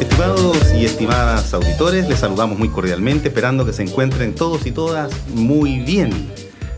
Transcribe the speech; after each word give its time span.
Estimados 0.00 0.58
y 0.74 0.84
estimadas 0.84 1.54
auditores, 1.54 2.08
les 2.08 2.18
saludamos 2.18 2.58
muy 2.58 2.68
cordialmente, 2.68 3.28
esperando 3.28 3.64
que 3.64 3.72
se 3.72 3.82
encuentren 3.82 4.34
todos 4.34 4.66
y 4.66 4.72
todas 4.72 5.12
muy 5.28 5.80
bien. 5.80 6.10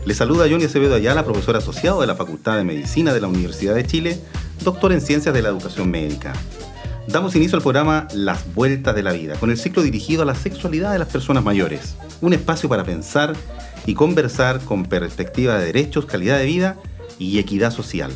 Les 0.05 0.17
saluda 0.17 0.47
Johnny 0.49 0.65
Acevedo 0.65 0.95
Ayala, 0.95 1.25
profesor 1.25 1.55
asociado 1.55 2.01
de 2.01 2.07
la 2.07 2.15
Facultad 2.15 2.57
de 2.57 2.63
Medicina 2.63 3.13
de 3.13 3.21
la 3.21 3.27
Universidad 3.27 3.75
de 3.75 3.85
Chile, 3.85 4.19
doctor 4.63 4.91
en 4.91 5.01
Ciencias 5.01 5.33
de 5.33 5.41
la 5.41 5.49
Educación 5.49 5.89
Médica. 5.89 6.33
Damos 7.07 7.35
inicio 7.35 7.55
al 7.55 7.63
programa 7.63 8.07
Las 8.13 8.53
Vueltas 8.53 8.95
de 8.95 9.03
la 9.03 9.13
Vida, 9.13 9.35
con 9.35 9.49
el 9.49 9.57
ciclo 9.57 9.81
dirigido 9.81 10.23
a 10.23 10.25
la 10.25 10.35
sexualidad 10.35 10.91
de 10.91 10.99
las 10.99 11.07
personas 11.07 11.43
mayores. 11.43 11.95
Un 12.21 12.33
espacio 12.33 12.69
para 12.69 12.83
pensar 12.83 13.33
y 13.85 13.93
conversar 13.93 14.59
con 14.61 14.85
perspectiva 14.85 15.57
de 15.57 15.65
derechos, 15.65 16.05
calidad 16.05 16.37
de 16.37 16.45
vida 16.45 16.77
y 17.17 17.39
equidad 17.39 17.71
social. 17.71 18.11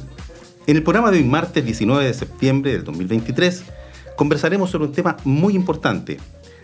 En 0.68 0.78
el 0.78 0.84
programa 0.84 1.10
de 1.10 1.18
hoy, 1.18 1.24
martes 1.24 1.66
19 1.66 2.06
de 2.06 2.14
septiembre 2.14 2.72
del 2.72 2.84
2023, 2.84 3.64
conversaremos 4.16 4.70
sobre 4.70 4.86
un 4.86 4.94
tema 4.94 5.18
muy 5.24 5.56
importante, 5.56 6.20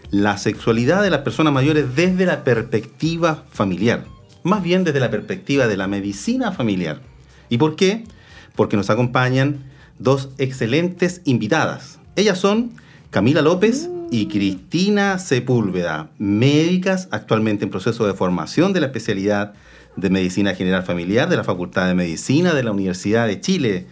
la 0.09 0.37
sexualidad 0.37 1.03
de 1.03 1.09
las 1.09 1.21
personas 1.21 1.53
mayores 1.53 1.95
desde 1.95 2.25
la 2.25 2.43
perspectiva 2.43 3.43
familiar, 3.51 4.05
más 4.43 4.63
bien 4.63 4.83
desde 4.83 4.99
la 4.99 5.11
perspectiva 5.11 5.67
de 5.67 5.77
la 5.77 5.87
medicina 5.87 6.51
familiar. 6.51 7.01
¿Y 7.49 7.57
por 7.57 7.75
qué? 7.75 8.03
Porque 8.55 8.77
nos 8.77 8.89
acompañan 8.89 9.65
dos 9.99 10.29
excelentes 10.37 11.21
invitadas. 11.25 11.99
Ellas 12.15 12.37
son 12.37 12.71
Camila 13.09 13.41
López 13.41 13.89
y 14.11 14.27
Cristina 14.27 15.19
Sepúlveda, 15.19 16.09
médicas 16.17 17.07
actualmente 17.11 17.65
en 17.65 17.71
proceso 17.71 18.07
de 18.07 18.13
formación 18.13 18.73
de 18.73 18.81
la 18.81 18.87
especialidad 18.87 19.53
de 19.95 20.09
Medicina 20.09 20.53
General 20.53 20.83
Familiar 20.83 21.27
de 21.27 21.37
la 21.37 21.43
Facultad 21.43 21.87
de 21.87 21.95
Medicina 21.95 22.53
de 22.53 22.63
la 22.63 22.71
Universidad 22.71 23.27
de 23.27 23.41
Chile. 23.41 23.87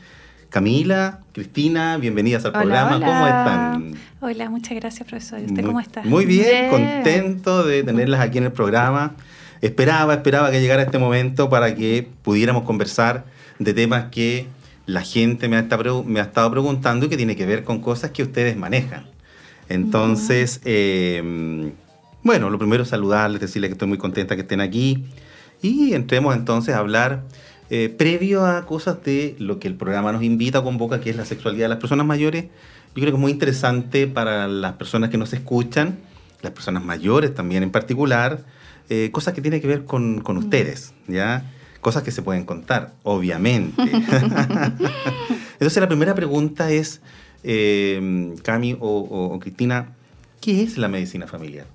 Camila, 0.55 1.19
Cristina, 1.33 1.97
bienvenidas 1.97 2.45
al 2.45 2.53
programa. 2.53 2.93
¿Cómo 2.93 3.27
están? 3.27 3.93
Hola, 4.21 4.49
muchas 4.49 4.73
gracias, 4.75 5.05
profesor. 5.05 5.41
¿Y 5.41 5.47
usted 5.47 5.65
cómo 5.65 5.81
está? 5.81 6.01
Muy 6.03 6.25
bien, 6.25 6.69
contento 6.69 7.65
de 7.65 7.83
tenerlas 7.83 8.21
aquí 8.21 8.37
en 8.37 8.45
el 8.45 8.53
programa. 8.53 9.17
Esperaba, 9.59 10.13
esperaba 10.13 10.51
que 10.51 10.61
llegara 10.61 10.83
este 10.83 10.97
momento 10.97 11.49
para 11.49 11.75
que 11.75 12.07
pudiéramos 12.21 12.63
conversar 12.63 13.25
de 13.59 13.73
temas 13.73 14.05
que 14.11 14.47
la 14.85 15.01
gente 15.01 15.49
me 15.49 15.57
ha, 15.57 15.59
estado 15.59 16.51
preguntando 16.51 17.07
y 17.07 17.09
que 17.09 17.17
tiene 17.17 17.35
que 17.35 17.45
ver 17.45 17.65
con 17.65 17.81
cosas 17.81 18.11
que 18.11 18.23
ustedes 18.23 18.55
manejan. 18.55 19.07
Entonces, 19.67 20.61
em, 20.63 21.73
bueno, 22.23 22.49
lo 22.49 22.57
primero 22.57 22.83
es 22.83 22.87
saludarles, 22.87 23.41
decirles 23.41 23.67
que 23.67 23.73
estoy 23.73 23.89
muy 23.89 23.97
contenta 23.97 24.35
que 24.35 24.43
estén 24.43 24.61
aquí 24.61 25.03
y 25.61 25.93
entremos 25.95 26.33
entonces 26.33 26.75
a 26.75 26.77
hablar 26.77 27.23
eh, 27.69 27.89
previo 27.89 28.45
a 28.45 28.65
cosas 28.65 29.03
de 29.03 29.35
lo 29.39 29.59
que 29.59 29.67
el 29.67 29.75
programa 29.75 30.11
nos 30.11 30.23
invita, 30.23 30.61
convoca, 30.61 31.01
que 31.01 31.09
es 31.09 31.15
la 31.15 31.25
sexualidad 31.25 31.65
de 31.65 31.69
las 31.69 31.79
personas 31.79 32.05
mayores, 32.05 32.45
yo 32.95 33.01
creo 33.01 33.07
que 33.11 33.17
es 33.17 33.21
muy 33.21 33.31
interesante 33.31 34.07
para 34.07 34.47
las 34.47 34.73
personas 34.73 35.09
que 35.09 35.17
nos 35.17 35.33
escuchan, 35.33 35.97
las 36.41 36.53
personas 36.53 36.83
mayores 36.83 37.33
también 37.33 37.63
en 37.63 37.71
particular, 37.71 38.45
eh, 38.89 39.09
cosas 39.11 39.33
que 39.33 39.41
tienen 39.41 39.59
que 39.59 39.67
ver 39.67 39.83
con, 39.83 40.21
con 40.21 40.37
ustedes, 40.37 40.93
¿ya? 41.07 41.51
Cosas 41.81 42.03
que 42.03 42.11
se 42.11 42.21
pueden 42.21 42.45
contar, 42.45 42.93
obviamente. 43.03 43.81
Entonces 45.53 45.77
la 45.77 45.87
primera 45.87 46.15
pregunta 46.15 46.71
es, 46.71 47.01
eh, 47.43 48.33
Cami 48.43 48.77
o, 48.79 49.37
Cristina, 49.41 49.89
¿qué 50.39 50.63
es 50.63 50.77
la 50.77 50.87
medicina 50.87 51.27
familiar? 51.27 51.65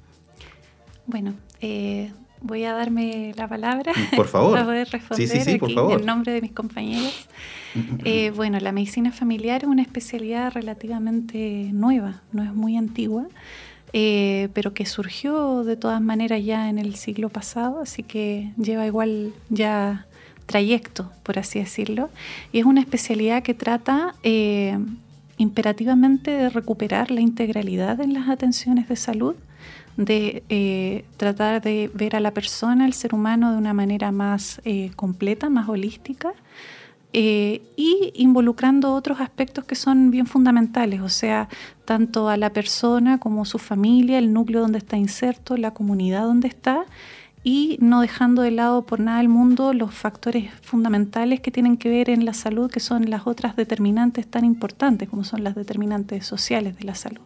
Bueno, 1.07 1.35
eh, 1.61 2.13
voy 2.43 2.65
a 2.65 2.73
darme 2.73 3.33
la 3.37 3.49
palabra 3.49 3.93
por 4.17 4.29
favor. 4.29 4.53
para 4.53 4.65
poder 4.65 4.89
responder 4.89 5.49
en 5.49 6.07
nombre 6.07 6.33
de 6.33 6.41
mis 6.41 6.53
compañeros. 6.53 7.29
Eh, 8.05 8.33
bueno, 8.35 8.59
la 8.59 8.73
medicina 8.73 9.13
familiar 9.13 9.63
es 9.63 9.69
una 9.69 9.83
especialidad 9.83 10.53
relativamente 10.53 11.71
nueva, 11.73 12.21
no 12.33 12.43
es 12.43 12.53
muy 12.53 12.77
antigua, 12.77 13.27
eh, 13.93 14.49
pero 14.55 14.75
que 14.75 14.87
surgió 14.87 15.63
de 15.63 15.77
todas 15.77 16.01
maneras 16.01 16.45
ya 16.45 16.69
en 16.69 16.79
el 16.79 16.97
siglo 16.97 17.29
pasado, 17.29 17.81
así 17.81 18.03
que 18.03 18.51
lleva 18.57 18.87
igual 18.87 19.33
ya 19.51 20.07
trayecto, 20.47 21.13
por 21.23 21.39
así 21.39 21.61
decirlo, 21.61 22.11
y 22.53 22.59
es 22.59 22.65
una 22.65 22.81
especialidad 22.81 23.45
que 23.45 23.55
trata 23.55 24.17
eh, 24.25 24.77
imperativamente 25.37 26.33
de 26.33 26.51
recuperar 26.51 27.13
la 27.13 27.21
integralidad 27.21 28.01
en 28.01 28.15
las 28.15 28.29
atenciones 28.29 28.89
de 28.89 28.97
salud 28.97 29.37
de 29.97 30.43
eh, 30.49 31.05
tratar 31.17 31.61
de 31.61 31.91
ver 31.93 32.17
a 32.17 32.21
la 32.21 32.33
persona, 32.33 32.85
al 32.85 32.93
ser 32.93 33.15
humano, 33.15 33.53
de 33.53 33.59
una 33.59 33.75
manera 33.75 34.13
más 34.13 34.61
eh, 34.65 34.91
completa, 34.97 35.51
más 35.51 35.69
holística, 35.69 36.33
eh, 37.13 37.61
y 37.77 38.13
involucrando 38.15 38.95
otros 38.95 39.21
aspectos 39.21 39.65
que 39.65 39.75
son 39.75 40.11
bien 40.11 40.27
fundamentales, 40.27 41.01
o 41.01 41.09
sea, 41.09 41.49
tanto 41.85 42.29
a 42.29 42.37
la 42.37 42.51
persona 42.53 43.19
como 43.19 43.45
su 43.45 43.59
familia, 43.59 44.19
el 44.19 44.33
núcleo 44.33 44.61
donde 44.61 44.79
está 44.79 44.97
inserto, 44.97 45.57
la 45.57 45.73
comunidad 45.73 46.23
donde 46.23 46.47
está, 46.47 46.85
y 47.43 47.79
no 47.81 48.01
dejando 48.01 48.43
de 48.43 48.53
lado 48.53 48.83
por 48.83 49.01
nada 49.01 49.19
del 49.19 49.29
mundo 49.29 49.73
los 49.73 49.95
factores 49.95 50.53
fundamentales 50.63 51.41
que 51.41 51.51
tienen 51.51 51.79
que 51.79 51.89
ver 51.89 52.11
en 52.11 52.25
la 52.25 52.35
salud, 52.35 52.71
que 52.71 52.81
son 52.81 53.11
las 53.11 53.27
otras 53.27 53.57
determinantes 53.57 54.27
tan 54.27 54.45
importantes 54.45 55.09
como 55.09 55.25
son 55.25 55.43
las 55.43 55.55
determinantes 55.55 56.27
sociales 56.27 56.79
de 56.79 56.85
la 56.85 56.95
salud. 56.95 57.23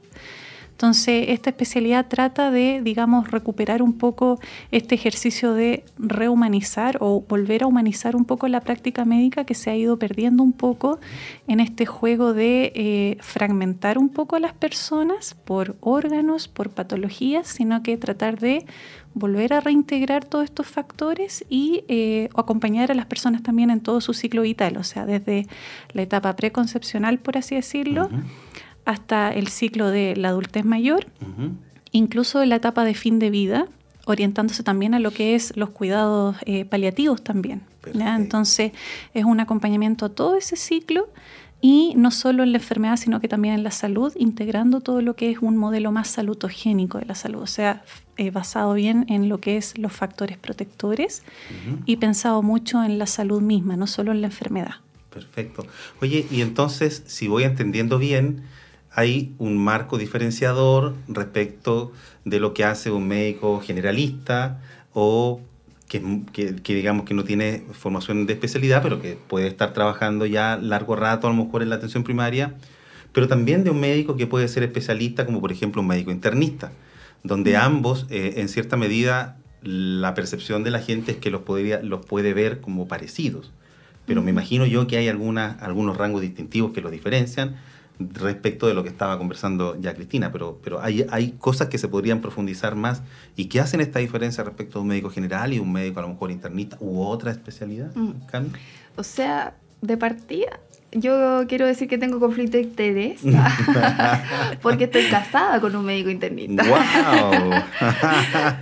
Entonces, 0.75 1.27
esta 1.29 1.51
especialidad 1.51 2.07
trata 2.09 2.51
de, 2.51 2.81
digamos, 2.83 3.31
recuperar 3.31 3.81
un 3.81 3.93
poco 3.93 4.41
este 4.73 4.97
ejercicio 4.97 5.55
de 5.55 5.85
rehumanizar 5.99 6.99
o 7.01 7.21
volver 7.21 7.63
a 7.63 7.69
humanizar 7.69 8.17
un 8.17 8.25
poco 8.25 8.49
la 8.49 8.61
práctica 8.61 9.05
médica 9.05 9.45
que 9.45 9.55
se 9.55 9.71
ha 9.71 9.77
ido 9.77 10.01
perdiendo 10.01 10.43
un 10.43 10.53
poco 10.53 10.99
en 11.47 11.61
este 11.61 11.87
juego 11.87 12.35
de 12.35 12.73
eh, 12.75 13.19
fragmentar 13.21 13.99
un 13.99 14.09
poco 14.09 14.35
a 14.35 14.41
las 14.41 14.53
personas 14.53 15.37
por 15.45 15.77
órganos, 15.81 16.49
por 16.49 16.71
patologías, 16.71 17.47
sino 17.47 17.85
que 17.85 17.97
tratar 17.97 18.41
de 18.41 18.67
volver 19.15 19.53
a 19.53 19.61
reintegrar 19.61 20.25
todos 20.25 20.45
estos 20.45 20.67
factores 20.67 21.45
y 21.49 21.85
eh, 21.87 22.29
acompañar 22.35 22.91
a 22.91 22.95
las 22.95 23.07
personas 23.07 23.45
también 23.45 23.71
en 23.71 23.79
todo 23.81 24.01
su 24.01 24.13
ciclo 24.13 24.43
vital, 24.43 24.77
o 24.77 24.83
sea, 24.83 25.07
desde 25.07 25.47
la 25.93 26.03
etapa 26.03 26.35
preconcepcional, 26.35 27.19
por 27.19 27.39
así 27.39 27.55
decirlo, 27.55 28.11
hasta 28.85 29.33
el 29.33 29.49
ciclo 29.49 29.91
de 29.91 30.17
la 30.17 30.29
adultez 30.29 30.65
mayor, 30.65 31.07
incluso 31.93 32.43
en 32.43 32.51
la 32.51 32.57
etapa 32.57 32.85
de 32.85 32.95
fin 32.95 33.19
de 33.19 33.31
vida, 33.31 33.67
orientándose 34.07 34.63
también 34.63 34.95
a 34.95 34.99
lo 34.99 35.11
que 35.11 35.35
es 35.35 35.57
los 35.57 35.71
cuidados 35.71 36.37
eh, 36.45 36.65
paliativos 36.65 37.23
también. 37.23 37.63
Entonces 37.95 38.73
es 39.13 39.25
un 39.25 39.41
acompañamiento 39.41 40.07
a 40.07 40.09
todo 40.09 40.37
ese 40.37 40.57
ciclo 40.57 41.09
y 41.61 41.95
no 41.97 42.11
solo 42.11 42.43
en 42.43 42.53
la 42.53 42.59
enfermedad, 42.59 42.99
sino 42.99 43.21
que 43.21 43.29
también 43.29 43.55
en 43.55 43.63
la 43.63 43.71
salud, 43.71 44.13
integrando 44.19 44.81
todo 44.81 45.01
lo 45.01 45.17
que 45.17 45.31
es 45.31 45.39
un 45.41 45.57
modelo 45.57 45.93
más 45.93 46.09
salutogénico 46.09 46.99
de 46.99 47.07
la 47.07 47.15
salud, 47.15 47.41
o 47.41 47.47
sea, 47.47 47.83
eh, 48.19 48.31
basado 48.31 48.75
bien 48.75 49.07
en 49.09 49.31
lo 49.31 49.39
que 49.39 49.57
es 49.57 49.79
los 49.79 49.93
factores 49.93 50.37
protectores 50.37 51.23
y 51.87 51.97
pensado 51.97 52.43
mucho 52.43 52.85
en 52.85 52.99
la 52.99 53.07
salud 53.07 53.41
misma, 53.41 53.77
no 53.77 53.87
solo 53.87 54.13
en 54.13 54.21
la 54.21 54.27
enfermedad. 54.27 54.75
Perfecto. 55.09 55.67
Oye, 56.03 56.27
y 56.31 56.43
entonces, 56.43 57.03
si 57.07 57.29
voy 57.29 57.45
entendiendo 57.45 57.99
bien, 57.99 58.43
hay 58.95 59.35
un 59.39 59.57
marco 59.57 59.99
diferenciador 59.99 60.95
respecto 61.09 61.93
de 62.25 62.41
lo 62.41 62.55
que 62.55 62.65
hace 62.65 62.91
un 62.91 63.09
médico 63.09 63.61
generalista 63.61 64.61
o 64.93 65.41
que, 65.89 66.01
digamos 66.67 67.05
que 67.05 67.15
no 67.15 67.25
tiene 67.25 67.63
formación 67.73 68.27
de 68.27 68.33
especialidad, 68.33 68.83
pero 68.83 69.01
que 69.01 69.17
puede 69.29 69.47
estar 69.47 69.73
trabajando 69.73 70.27
ya 70.27 70.57
largo 70.57 70.97
rato 70.97 71.27
a 71.27 71.31
lo 71.31 71.45
mejor 71.45 71.63
en 71.63 71.71
la 71.71 71.77
atención 71.77 72.03
primaria, 72.05 72.55
pero 73.13 73.29
también 73.29 73.65
de 73.65 73.71
un 73.71 73.81
médico 73.81 74.17
que 74.17 74.27
puede 74.27 74.49
ser 74.49 74.63
especialista, 74.63 75.27
como 75.27 75.41
por 75.41 75.53
ejemplo 75.53 75.83
un 75.83 75.89
médico 75.89 76.11
internista, 76.11 76.73
donde 77.23 77.57
ambos, 77.57 78.07
eh, 78.11 78.35
en 78.37 78.49
cierta 78.49 78.77
medida, 78.77 79.37
la 79.63 80.15
percepción 80.15 80.63
de 80.65 80.71
la 80.71 80.81
gente 80.81 81.13
es 81.13 81.19
que 81.19 81.31
los, 81.31 81.43
podría, 81.43 81.81
los 81.83 82.05
puede 82.05 82.35
ver 82.35 82.61
como 82.61 82.89
parecidos. 82.89 83.53
Pero 84.05 84.21
me 84.21 84.31
imagino 84.31 84.67
yo 84.67 84.87
que 84.87 84.99
hay 84.99 85.09
algunos 85.09 85.97
rangos 85.97 86.21
distintivos 86.21 86.73
que 86.73 86.83
los 86.83 86.93
diferencian 86.93 87.57
respecto 87.99 88.67
de 88.67 88.75
lo 88.75 88.83
que 88.83 88.89
estaba 88.89 89.17
conversando 89.19 89.81
ya 89.81 89.95
Cristina, 89.95 90.33
pero, 90.33 90.59
pero 90.63 90.81
hay, 90.83 91.07
hay 91.11 91.33
cosas 91.33 91.69
que 91.69 91.79
se 91.79 91.89
podrían 91.89 92.21
profundizar 92.21 92.75
más 92.75 93.03
y 93.37 93.47
que 93.47 93.61
hacen 93.61 93.81
esta 93.81 94.01
diferencia 94.01 94.43
respecto 94.43 94.79
a 94.79 94.83
un 94.83 94.89
médico 94.89 95.11
general 95.11 95.53
y 95.53 95.59
un 95.59 95.73
médico 95.73 96.01
a 96.01 96.03
lo 96.03 96.09
mejor 96.09 96.31
internista 96.31 96.77
u 96.81 97.03
otra 97.03 97.31
especialidad, 97.31 97.95
mm. 97.95 98.13
O 98.97 99.03
sea, 99.03 99.55
de 99.81 99.97
partida, 99.97 100.61
yo 100.95 101.45
quiero 101.49 101.67
decir 101.67 101.89
que 101.89 101.99
tengo 101.99 102.21
conflicto 102.21 102.57
de 102.57 102.63
interés 102.63 103.21
porque 104.63 104.85
estoy 104.85 105.05
casada 105.07 105.61
con 105.61 105.75
un 105.75 105.85
médico 105.85 106.11
internista. 106.11 106.63
¡Wow! 106.63 107.51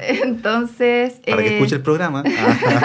Entonces... 0.25 1.20
Para 1.26 1.43
que 1.43 1.49
eh, 1.49 1.55
escuche 1.55 1.76
el 1.76 1.82
programa. 1.82 2.25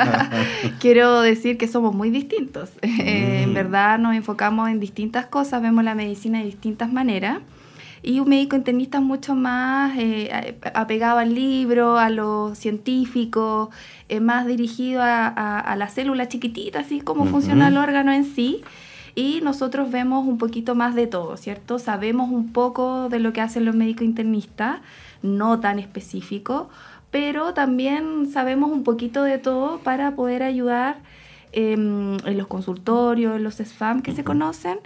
quiero 0.79 1.21
decir 1.21 1.57
que 1.57 1.67
somos 1.67 1.95
muy 1.95 2.09
distintos. 2.09 2.71
Eh, 2.81 3.44
en 3.44 3.51
mm. 3.51 3.53
verdad 3.53 3.99
nos 3.99 4.15
enfocamos 4.15 4.69
en 4.69 4.79
distintas 4.79 5.27
cosas, 5.27 5.61
vemos 5.61 5.83
la 5.83 5.95
medicina 5.95 6.39
de 6.39 6.45
distintas 6.45 6.91
maneras. 6.91 7.39
Y 8.03 8.19
un 8.19 8.29
médico 8.29 8.55
internista 8.55 9.01
mucho 9.01 9.33
más 9.33 9.97
eh, 9.97 10.55
apegado 10.73 11.17
al 11.19 11.33
libro, 11.33 11.97
a 11.97 12.09
lo 12.09 12.53
científico, 12.53 13.71
más 14.21 14.45
dirigido 14.45 15.01
a, 15.01 15.27
a, 15.27 15.75
la 15.75 15.89
célula 15.89 16.29
chiquitita, 16.29 16.79
así 16.79 17.01
como 17.01 17.25
funciona 17.25 17.67
el 17.67 17.75
órgano 17.75 18.13
en 18.13 18.23
sí 18.23 18.61
y 19.17 19.41
nosotros 19.41 19.89
vemos 19.89 20.27
un 20.27 20.37
poquito 20.37 20.75
más 20.75 20.93
de 20.93 21.07
todo, 21.07 21.37
¿cierto? 21.37 21.79
Sabemos 21.79 22.29
un 22.29 22.53
poco 22.53 23.09
de 23.09 23.17
lo 23.19 23.33
que 23.33 23.41
hacen 23.41 23.65
los 23.65 23.73
médicos 23.73 24.03
internistas, 24.03 24.77
no 25.23 25.59
tan 25.59 25.79
específico, 25.79 26.69
pero 27.09 27.55
también 27.55 28.27
sabemos 28.31 28.69
un 28.69 28.83
poquito 28.83 29.23
de 29.23 29.39
todo 29.39 29.79
para 29.79 30.11
poder 30.15 30.43
ayudar 30.43 30.97
em, 31.51 32.17
en 32.27 32.37
los 32.37 32.45
consultorios, 32.45 33.37
en 33.37 33.43
los 33.43 33.55
SFAM 33.55 34.03
que 34.03 34.11
se 34.11 34.23
conocen, 34.23 34.77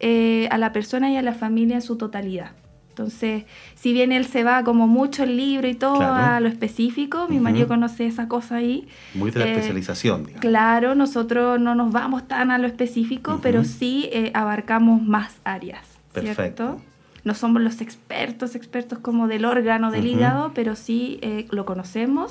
eh, 0.00 0.48
a 0.50 0.56
la 0.56 0.72
persona 0.72 1.10
y 1.10 1.18
a 1.18 1.22
la 1.22 1.34
familia 1.34 1.76
en 1.76 1.82
su 1.82 1.96
totalidad. 1.96 2.52
Entonces, 2.94 3.42
si 3.74 3.92
bien 3.92 4.12
él 4.12 4.24
se 4.24 4.44
va 4.44 4.62
como 4.62 4.86
mucho 4.86 5.24
el 5.24 5.36
libro 5.36 5.66
y 5.66 5.74
todo 5.74 6.00
a 6.00 6.38
lo 6.38 6.46
específico, 6.48 7.26
mi 7.28 7.40
marido 7.40 7.66
conoce 7.66 8.06
esa 8.06 8.28
cosa 8.28 8.54
ahí. 8.56 8.86
Muy 9.14 9.32
de 9.32 9.40
la 9.40 9.46
eh, 9.46 9.50
especialización, 9.50 10.26
digamos. 10.26 10.40
Claro, 10.40 10.94
nosotros 10.94 11.58
no 11.58 11.74
nos 11.74 11.90
vamos 11.90 12.28
tan 12.28 12.52
a 12.52 12.58
lo 12.58 12.68
específico, 12.68 13.40
pero 13.42 13.64
sí 13.64 14.08
eh, 14.12 14.30
abarcamos 14.32 15.02
más 15.02 15.38
áreas. 15.42 15.84
Perfecto. 16.12 16.80
No 17.24 17.34
somos 17.34 17.62
los 17.62 17.80
expertos, 17.80 18.54
expertos 18.54 19.00
como 19.00 19.26
del 19.26 19.44
órgano 19.44 19.90
del 19.90 20.06
hígado, 20.06 20.52
pero 20.54 20.76
sí 20.76 21.18
eh, 21.22 21.46
lo 21.50 21.64
conocemos, 21.64 22.30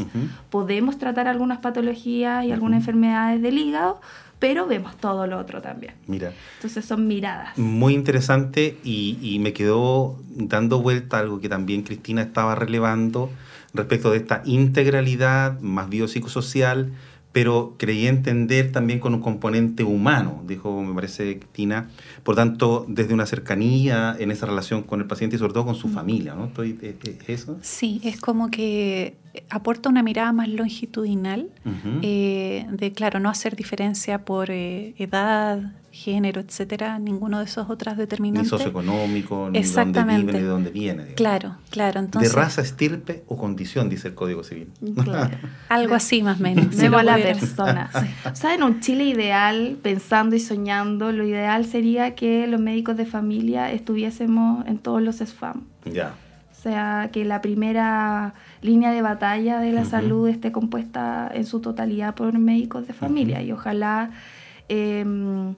podemos 0.49 0.97
tratar 0.97 1.27
algunas 1.27 1.57
patologías 1.57 2.45
y 2.45 2.51
algunas 2.53 2.81
enfermedades 2.81 3.41
del 3.41 3.57
hígado, 3.57 3.99
pero 4.43 4.67
vemos 4.67 4.97
todo 4.97 5.25
lo 5.25 5.39
otro 5.39 5.61
también. 5.61 5.93
Mira. 6.05 6.33
Entonces 6.55 6.83
son 6.83 7.07
miradas. 7.07 7.57
Muy 7.57 7.93
interesante 7.93 8.77
y, 8.83 9.17
y, 9.21 9.39
me 9.39 9.53
quedó 9.53 10.19
dando 10.35 10.81
vuelta 10.81 11.19
algo 11.19 11.39
que 11.39 11.47
también 11.47 11.83
Cristina 11.83 12.23
estaba 12.23 12.53
relevando 12.53 13.29
respecto 13.73 14.11
de 14.11 14.17
esta 14.17 14.41
integralidad 14.43 15.61
más 15.61 15.87
biopsicosocial, 15.87 16.91
pero 17.33 17.75
creí 17.77 18.05
entender 18.07 18.71
también 18.71 18.99
con 18.99 19.15
un 19.15 19.19
componente 19.19 19.83
humano, 19.83 20.43
dijo, 20.47 20.83
me 20.83 20.93
parece, 20.93 21.39
Tina. 21.51 21.89
Por 22.21 22.35
tanto, 22.35 22.85
desde 22.87 23.13
una 23.15 23.25
cercanía 23.25 24.15
en 24.17 24.29
esa 24.29 24.45
relación 24.45 24.83
con 24.83 25.01
el 25.01 25.07
paciente 25.07 25.35
y 25.35 25.39
sobre 25.39 25.51
todo 25.53 25.65
con 25.65 25.75
su 25.75 25.87
mm. 25.87 25.93
familia, 25.93 26.35
¿no? 26.35 26.45
¿Estoy, 26.45 26.77
eh, 26.83 26.95
eh, 27.03 27.17
¿Eso? 27.27 27.57
Sí, 27.61 27.99
es 28.03 28.21
como 28.21 28.51
que 28.51 29.15
aporta 29.49 29.89
una 29.89 30.03
mirada 30.03 30.31
más 30.31 30.47
longitudinal, 30.47 31.49
eh, 32.03 32.67
de, 32.69 32.91
claro, 32.91 33.19
no 33.19 33.29
hacer 33.29 33.55
diferencia 33.55 34.25
por 34.25 34.51
edad, 34.51 35.73
género, 35.93 36.41
etcétera, 36.41 36.97
ninguno 36.97 37.37
de 37.37 37.45
esos 37.45 37.69
otras 37.69 37.97
determinantes. 37.97 38.51
Ni 38.51 38.57
socioeconómico, 38.57 39.51
ni 39.51 39.61
dónde 39.61 40.03
vive, 40.03 40.23
ni 40.23 40.39
de 40.39 40.41
dónde 40.41 40.71
viene. 40.71 41.05
Claro, 41.13 41.57
claro. 41.69 41.99
Entonces, 41.99 42.33
de 42.33 42.35
raza, 42.35 42.61
estirpe 42.63 43.23
o 43.27 43.37
condición, 43.37 43.89
dice 43.89 44.07
el 44.07 44.15
Código 44.15 44.43
Civil. 44.43 44.69
Algo 45.69 45.93
así 45.93 46.23
más 46.23 46.39
o 46.39 46.43
menos. 46.43 46.75
Vemos 46.75 46.99
a 46.99 47.03
la 47.03 47.17
persona. 47.17 47.91
O 48.25 48.35
sea, 48.35 48.55
en 48.55 48.63
un 48.63 48.79
Chile 48.79 49.03
ideal, 49.03 49.77
pensando 49.83 50.35
y 50.35 50.39
soñando, 50.39 51.11
lo 51.11 51.25
ideal 51.25 51.63
sería 51.63 52.15
que 52.15 52.47
los 52.47 52.59
médicos 52.59 52.97
de 52.97 53.05
familia 53.05 53.71
estuviésemos 53.71 54.65
en 54.65 54.79
todos 54.79 54.99
los 54.99 55.17
SFAM. 55.17 55.61
Ya. 55.85 56.15
O 56.51 56.55
sea, 56.63 57.09
que 57.13 57.23
la 57.23 57.41
primera 57.41 58.33
línea 58.61 58.91
de 58.91 59.03
batalla 59.03 59.59
de 59.59 59.71
la 59.71 59.85
salud 59.85 60.27
esté 60.27 60.51
compuesta 60.51 61.29
en 61.31 61.45
su 61.45 61.59
totalidad 61.59 62.15
por 62.15 62.35
médicos 62.39 62.87
de 62.87 62.93
familia 62.93 63.43
y 63.43 63.51
ojalá... 63.51 64.09
Eh, 64.69 65.53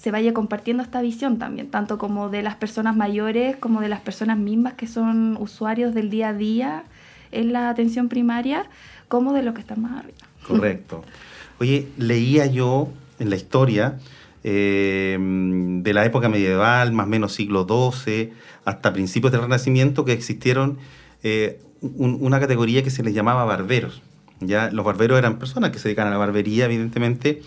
se 0.00 0.10
vaya 0.10 0.32
compartiendo 0.32 0.82
esta 0.82 1.02
visión 1.02 1.38
también, 1.38 1.70
tanto 1.70 1.98
como 1.98 2.30
de 2.30 2.42
las 2.42 2.54
personas 2.54 2.96
mayores 2.96 3.56
como 3.56 3.82
de 3.82 3.90
las 3.90 4.00
personas 4.00 4.38
mismas 4.38 4.72
que 4.72 4.86
son 4.86 5.36
usuarios 5.38 5.94
del 5.94 6.08
día 6.08 6.30
a 6.30 6.32
día 6.32 6.84
en 7.32 7.52
la 7.52 7.68
atención 7.68 8.08
primaria, 8.08 8.64
como 9.08 9.34
de 9.34 9.42
los 9.42 9.52
que 9.52 9.60
están 9.60 9.82
más 9.82 9.98
arriba. 9.98 10.16
Correcto. 10.46 11.04
Oye, 11.60 11.88
leía 11.98 12.46
yo 12.46 12.88
en 13.18 13.28
la 13.28 13.36
historia 13.36 13.98
eh, 14.42 15.18
de 15.20 15.92
la 15.92 16.06
época 16.06 16.30
medieval, 16.30 16.92
más 16.92 17.06
o 17.06 17.10
menos 17.10 17.34
siglo 17.34 17.66
XII, 17.68 18.32
hasta 18.64 18.94
principios 18.94 19.32
del 19.32 19.42
Renacimiento, 19.42 20.06
que 20.06 20.12
existieron 20.12 20.78
eh, 21.22 21.60
una 21.82 22.40
categoría 22.40 22.82
que 22.82 22.90
se 22.90 23.02
les 23.02 23.12
llamaba 23.12 23.44
barberos. 23.44 24.00
¿ya? 24.40 24.70
Los 24.70 24.86
barberos 24.86 25.18
eran 25.18 25.38
personas 25.38 25.72
que 25.72 25.78
se 25.78 25.88
dedican 25.88 26.06
a 26.06 26.10
la 26.10 26.16
barbería, 26.16 26.64
evidentemente, 26.64 27.42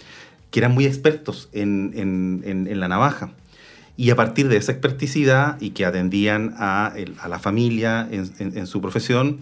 que 0.54 0.60
eran 0.60 0.72
muy 0.72 0.86
expertos 0.86 1.50
en, 1.52 2.70
la 2.80 2.88
navaja. 2.88 3.32
Y 3.98 4.12
a 4.12 4.16
partir 4.16 4.50
de 4.50 4.58
esa 4.58 4.72
experticidad 4.72 5.60
y 5.60 5.72
que 5.72 5.84
atendían 5.84 6.54
a, 6.60 6.94
la 7.28 7.40
familia 7.40 8.08
en, 8.12 8.68
su 8.68 8.80
profesión, 8.80 9.40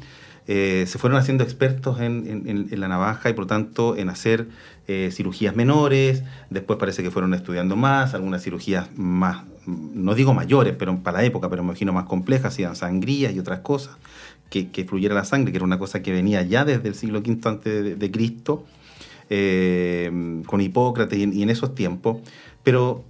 eh, 0.47 0.85
se 0.87 0.97
fueron 0.99 1.19
haciendo 1.19 1.43
expertos 1.43 1.99
en, 1.99 2.79
la 2.79 2.87
navaja 2.87 3.29
y 3.29 3.33
por 3.33 3.45
tanto 3.45 3.97
en 3.97 4.07
hacer 4.07 4.47
eh, 4.87 5.09
cirugías 5.11 5.53
menores. 5.53 6.23
Después 6.49 6.79
parece 6.79 7.03
que 7.03 7.11
fueron 7.11 7.33
estudiando 7.33 7.75
más, 7.75 8.13
algunas 8.13 8.41
cirugías 8.41 8.87
más, 8.95 9.43
no 9.67 10.15
digo 10.15 10.33
mayores, 10.33 10.75
pero 10.79 10.97
para 11.03 11.17
la 11.17 11.25
época, 11.25 11.49
pero 11.49 11.61
me 11.61 11.71
imagino 11.71 11.91
más 11.91 12.05
complejas, 12.05 12.53
hacían 12.53 12.77
sangrías 12.77 13.33
y 13.33 13.39
otras 13.39 13.59
cosas, 13.59 13.97
que, 14.49 14.69
que 14.69 14.85
fluyera 14.85 15.13
la 15.13 15.25
sangre, 15.25 15.51
que 15.51 15.57
era 15.57 15.65
una 15.65 15.77
cosa 15.77 16.01
que 16.01 16.13
venía 16.13 16.41
ya 16.43 16.63
desde 16.63 16.87
el 16.87 16.95
siglo 16.95 17.19
V 17.19 17.37
antes 17.49 17.99
de 17.99 18.11
Cristo 18.11 18.65
eh, 19.33 20.11
con 20.45 20.59
Hipócrates 20.59 21.17
y, 21.17 21.41
en 21.41 21.49
esos 21.49 21.73
tiempos, 21.73 22.17
pero 22.63 23.05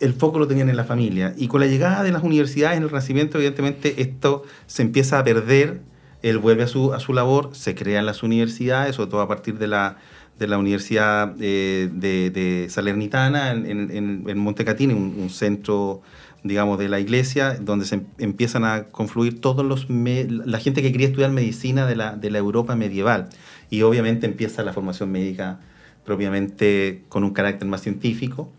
el 0.00 0.14
foco 0.14 0.38
lo 0.38 0.48
tenían 0.48 0.70
en 0.70 0.76
la 0.76 0.84
familia. 0.84 1.34
Y 1.36 1.48
con 1.48 1.60
la 1.60 1.66
llegada 1.66 2.02
de 2.02 2.12
las 2.12 2.22
universidades 2.22 2.78
en 2.78 2.82
el 2.82 2.88
Renacimiento, 2.88 3.36
evidentemente, 3.36 4.00
esto 4.00 4.44
se 4.66 4.80
empieza 4.80 5.18
a 5.18 5.24
perder, 5.24 5.82
él 6.22 6.38
vuelve 6.38 6.62
a 6.62 6.66
su, 6.66 6.94
a 6.94 7.00
su 7.00 7.12
labor, 7.12 7.50
se 7.52 7.74
crean 7.74 8.06
las 8.06 8.22
universidades, 8.22 8.96
sobre 8.96 9.10
todo 9.10 9.20
a 9.20 9.28
partir 9.28 9.58
de 9.58 9.66
la, 9.66 9.98
de 10.38 10.46
la 10.46 10.56
Universidad 10.56 11.34
eh, 11.40 11.90
de, 11.92 12.66
Salernitana 12.70 13.52
en, 13.52 13.90
en, 14.26 14.38
Montecatini, 14.38 14.94
un, 14.94 15.28
centro 15.28 16.00
digamos, 16.42 16.78
de 16.78 16.88
la 16.88 17.00
iglesia, 17.00 17.58
donde 17.60 17.84
se 17.84 17.96
em, 17.96 18.06
empiezan 18.18 18.64
a 18.64 18.84
confluir 18.84 19.42
todos 19.42 19.62
los 19.62 19.88
la 19.90 20.58
gente 20.58 20.80
que 20.80 20.90
quería 20.90 21.08
estudiar 21.08 21.32
medicina 21.32 21.86
de 21.86 21.96
la, 21.96 22.16
de 22.16 22.30
la 22.30 22.38
Europa 22.38 22.76
medieval 22.76 23.28
y 23.70 23.82
obviamente 23.82 24.26
empieza 24.26 24.62
la 24.62 24.72
formación 24.72 25.10
médica 25.10 25.60
propiamente 26.04 27.02
con 27.08 27.24
un 27.24 27.30
carácter 27.30 27.68
más 27.68 27.82
científico. 27.82 28.50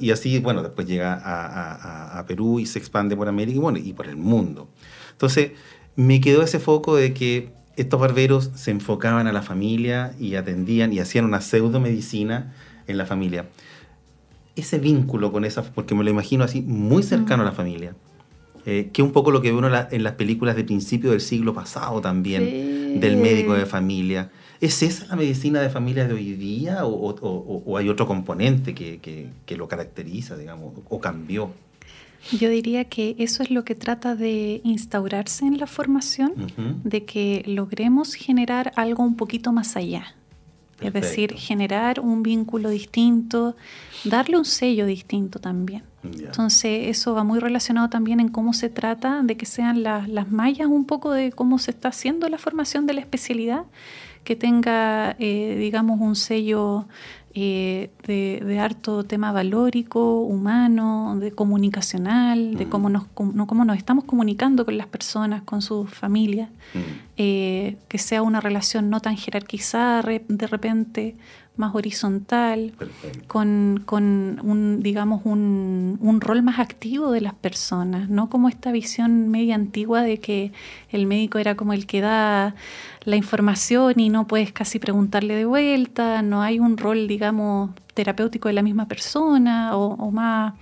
Y 0.00 0.10
así, 0.10 0.38
bueno, 0.38 0.62
después 0.62 0.86
llega 0.86 1.20
a, 1.24 2.24
Perú 2.26 2.60
y 2.60 2.66
se 2.66 2.78
expande 2.78 3.16
por 3.16 3.26
América 3.28 3.56
y, 3.56 3.60
bueno, 3.60 3.78
y 3.78 3.92
por 3.94 4.06
el 4.06 4.16
mundo. 4.16 4.68
Entonces, 5.12 5.52
me 5.96 6.20
quedó 6.20 6.42
ese 6.42 6.58
foco 6.60 6.94
de 6.94 7.14
que 7.14 7.50
estos 7.76 7.98
barberos 7.98 8.50
se 8.54 8.70
enfocaban 8.70 9.26
a 9.26 9.32
la 9.32 9.42
familia 9.42 10.14
y 10.20 10.34
atendían 10.34 10.92
y 10.92 10.98
hacían 11.00 11.24
una 11.24 11.40
pseudomedicina 11.40 12.54
en 12.86 12.98
la 12.98 13.06
familia. 13.06 13.46
Ese 14.54 14.78
vínculo 14.78 15.32
con 15.32 15.44
esa, 15.44 15.62
porque 15.62 15.94
me 15.94 16.04
lo 16.04 16.10
imagino 16.10 16.44
así, 16.44 16.62
muy 16.62 17.02
cercano 17.02 17.42
a 17.42 17.46
la 17.46 17.52
familia, 17.52 17.94
eh, 18.66 18.90
que 18.92 19.00
un 19.00 19.12
poco 19.12 19.30
lo 19.30 19.40
que 19.40 19.52
ve 19.52 19.56
uno 19.56 19.68
en 19.68 20.02
las 20.02 20.12
películas 20.14 20.56
de 20.56 20.64
principio 20.64 21.12
del 21.12 21.20
siglo 21.20 21.54
pasado 21.54 22.00
también, 22.00 23.00
del 23.00 23.16
médico 23.16 23.54
de 23.54 23.64
familia. 23.64 24.30
¿Es 24.60 24.82
esa 24.82 25.06
la 25.06 25.16
medicina 25.16 25.60
de 25.60 25.70
familia 25.70 26.08
de 26.08 26.14
hoy 26.14 26.32
día 26.32 26.84
o, 26.84 27.76
hay 27.76 27.88
otro 27.88 28.06
componente 28.06 28.74
que, 28.74 29.56
lo 29.56 29.68
caracteriza, 29.68 30.36
digamos, 30.36 30.74
o 30.88 31.00
cambió? 31.00 31.52
Yo 32.32 32.50
diría 32.50 32.84
que 32.84 33.14
eso 33.18 33.44
es 33.44 33.52
lo 33.52 33.64
que 33.64 33.76
trata 33.76 34.16
de 34.16 34.60
instaurarse 34.64 35.46
en 35.46 35.58
la 35.58 35.68
formación, 35.68 36.32
de 36.82 37.04
que 37.04 37.44
logremos 37.46 38.14
generar 38.14 38.72
algo 38.74 39.04
un 39.04 39.16
poquito 39.16 39.52
más 39.52 39.76
allá. 39.76 40.16
Es 40.80 40.92
decir, 40.92 41.34
generar 41.34 42.00
un 42.00 42.22
vínculo 42.22 42.68
distinto, 42.68 43.56
darle 44.04 44.36
un 44.36 44.44
sello 44.44 44.86
distinto 44.86 45.38
también. 45.38 45.82
Entonces, 46.04 46.88
eso 46.88 47.14
va 47.14 47.24
muy 47.24 47.40
relacionado 47.40 47.88
también 47.88 48.20
en 48.20 48.28
cómo 48.28 48.52
se 48.52 48.68
trata 48.68 49.22
de 49.22 49.36
que 49.36 49.46
sean 49.46 49.82
las, 49.82 50.08
las 50.08 50.30
mallas 50.30 50.68
un 50.68 50.84
poco 50.84 51.10
de 51.12 51.32
cómo 51.32 51.58
se 51.58 51.70
está 51.72 51.88
haciendo 51.88 52.28
la 52.28 52.38
formación 52.38 52.86
de 52.86 52.94
la 52.94 53.00
especialidad, 53.00 53.64
que 54.22 54.36
tenga, 54.36 55.16
eh, 55.18 55.56
digamos, 55.58 56.00
un 56.00 56.16
sello 56.16 56.86
eh, 57.38 57.90
de, 58.06 58.58
harto 58.58 59.04
tema 59.04 59.30
valórico, 59.30 60.22
humano, 60.22 61.18
de 61.20 61.32
comunicacional, 61.32 62.54
de 62.54 62.66
cómo 62.66 62.88
nos, 62.88 63.04
cómo 63.12 63.66
nos 63.66 63.76
estamos 63.76 64.04
comunicando 64.04 64.64
con 64.64 64.78
las 64.78 64.86
personas, 64.86 65.42
con 65.42 65.60
sus 65.60 65.90
familias, 65.90 66.48
eh, 67.18 67.76
que 67.88 67.98
sea 67.98 68.22
una 68.22 68.40
relación 68.40 68.88
no 68.88 69.00
tan 69.00 69.18
jerarquizada 69.18 70.00
de 70.02 70.46
repente, 70.46 71.14
más 71.56 71.74
horizontal, 71.74 72.72
con, 73.26 73.84
un, 74.42 74.80
digamos, 74.82 75.22
un, 75.24 75.98
un, 76.00 76.20
rol 76.20 76.42
más 76.42 76.58
activo 76.58 77.10
de 77.12 77.20
las 77.20 77.34
personas, 77.34 78.08
no 78.08 78.28
como 78.28 78.48
esta 78.48 78.72
visión 78.72 79.28
media 79.28 79.54
antigua 79.54 80.02
de 80.02 80.18
que 80.18 80.52
el 80.90 81.06
médico 81.06 81.38
era 81.38 81.54
como 81.54 81.72
el 81.72 81.86
que 81.86 82.00
da 82.00 82.54
la 83.04 83.16
información 83.16 83.98
y 83.98 84.08
no 84.08 84.26
puedes 84.26 84.52
casi 84.52 84.78
preguntarle 84.78 85.34
de 85.34 85.44
vuelta, 85.46 86.22
no 86.22 86.42
hay 86.42 86.58
un 86.58 86.76
rol, 86.76 87.08
digamos, 87.08 87.70
terapéutico 87.94 88.48
de 88.48 88.54
la 88.54 88.62
misma 88.62 88.86
persona 88.86 89.76
o 89.76 90.10
más 90.10 90.54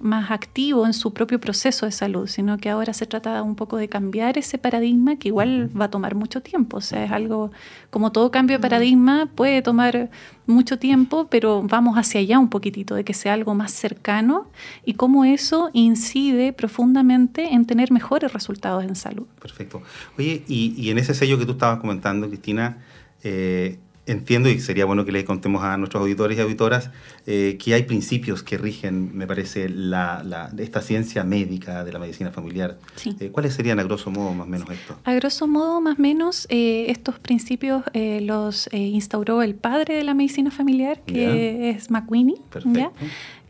más 0.00 0.30
activo 0.30 0.86
en 0.86 0.92
su 0.92 1.12
propio 1.12 1.40
proceso 1.40 1.86
de 1.86 1.92
salud, 1.92 2.26
sino 2.26 2.58
que 2.58 2.68
ahora 2.68 2.92
se 2.92 3.06
trata 3.06 3.42
un 3.42 3.54
poco 3.54 3.76
de 3.76 3.88
cambiar 3.88 4.38
ese 4.38 4.58
paradigma 4.58 5.16
que 5.16 5.28
igual 5.28 5.70
va 5.78 5.86
a 5.86 5.90
tomar 5.90 6.14
mucho 6.14 6.42
tiempo. 6.42 6.78
O 6.78 6.80
sea, 6.80 7.04
es 7.04 7.12
algo, 7.12 7.50
como 7.90 8.12
todo 8.12 8.30
cambio 8.30 8.58
de 8.58 8.62
paradigma, 8.62 9.28
puede 9.34 9.62
tomar 9.62 10.10
mucho 10.46 10.78
tiempo, 10.78 11.28
pero 11.30 11.62
vamos 11.62 11.96
hacia 11.96 12.20
allá 12.20 12.38
un 12.38 12.48
poquitito, 12.48 12.94
de 12.94 13.04
que 13.04 13.14
sea 13.14 13.32
algo 13.32 13.54
más 13.54 13.72
cercano 13.72 14.50
y 14.84 14.94
cómo 14.94 15.24
eso 15.24 15.70
incide 15.72 16.52
profundamente 16.52 17.54
en 17.54 17.64
tener 17.64 17.90
mejores 17.90 18.32
resultados 18.32 18.84
en 18.84 18.94
salud. 18.94 19.26
Perfecto. 19.40 19.82
Oye, 20.18 20.44
y, 20.46 20.90
en 20.90 20.98
ese 20.98 21.14
sello 21.14 21.38
que 21.38 21.46
tú 21.46 21.52
estabas 21.52 21.80
comentando, 21.80 22.28
Cristina, 22.28 22.78
eh, 23.22 23.78
entiendo, 24.06 24.48
y 24.48 24.60
sería 24.60 24.84
bueno 24.84 25.04
que 25.04 25.12
le 25.12 25.24
contemos 25.24 25.62
a 25.64 25.76
nuestros 25.76 26.00
auditores 26.00 26.38
y 26.38 26.40
auditoras, 26.40 26.90
eh, 27.26 27.58
que 27.62 27.74
hay 27.74 27.82
principios 27.82 28.42
que 28.42 28.56
rigen, 28.56 29.16
me 29.16 29.26
parece, 29.26 29.68
la, 29.68 30.50
esta 30.58 30.80
ciencia 30.80 31.24
médica 31.24 31.84
de 31.84 31.92
la 31.92 31.98
medicina 31.98 32.30
familiar. 32.30 32.78
Eh, 33.20 33.30
¿Cuáles 33.30 33.54
serían 33.54 33.80
a 33.80 33.82
grosso 33.82 34.10
modo 34.10 34.32
más 34.32 34.46
o 34.46 34.50
menos 34.50 34.70
esto? 34.70 34.96
A 35.04 35.14
grosso 35.14 35.46
modo 35.46 35.80
más 35.80 35.98
o 35.98 36.02
menos 36.02 36.46
eh, 36.48 36.86
estos 36.88 37.18
principios 37.18 37.82
los 37.94 38.68
instauró 38.72 39.42
el 39.42 39.54
padre 39.54 39.96
de 39.96 40.04
la 40.04 40.14
medicina 40.14 40.50
familiar, 40.50 41.02
que 41.04 41.70
es 41.70 41.90
McWinney. 41.90 42.36
Perfecto 42.50 42.92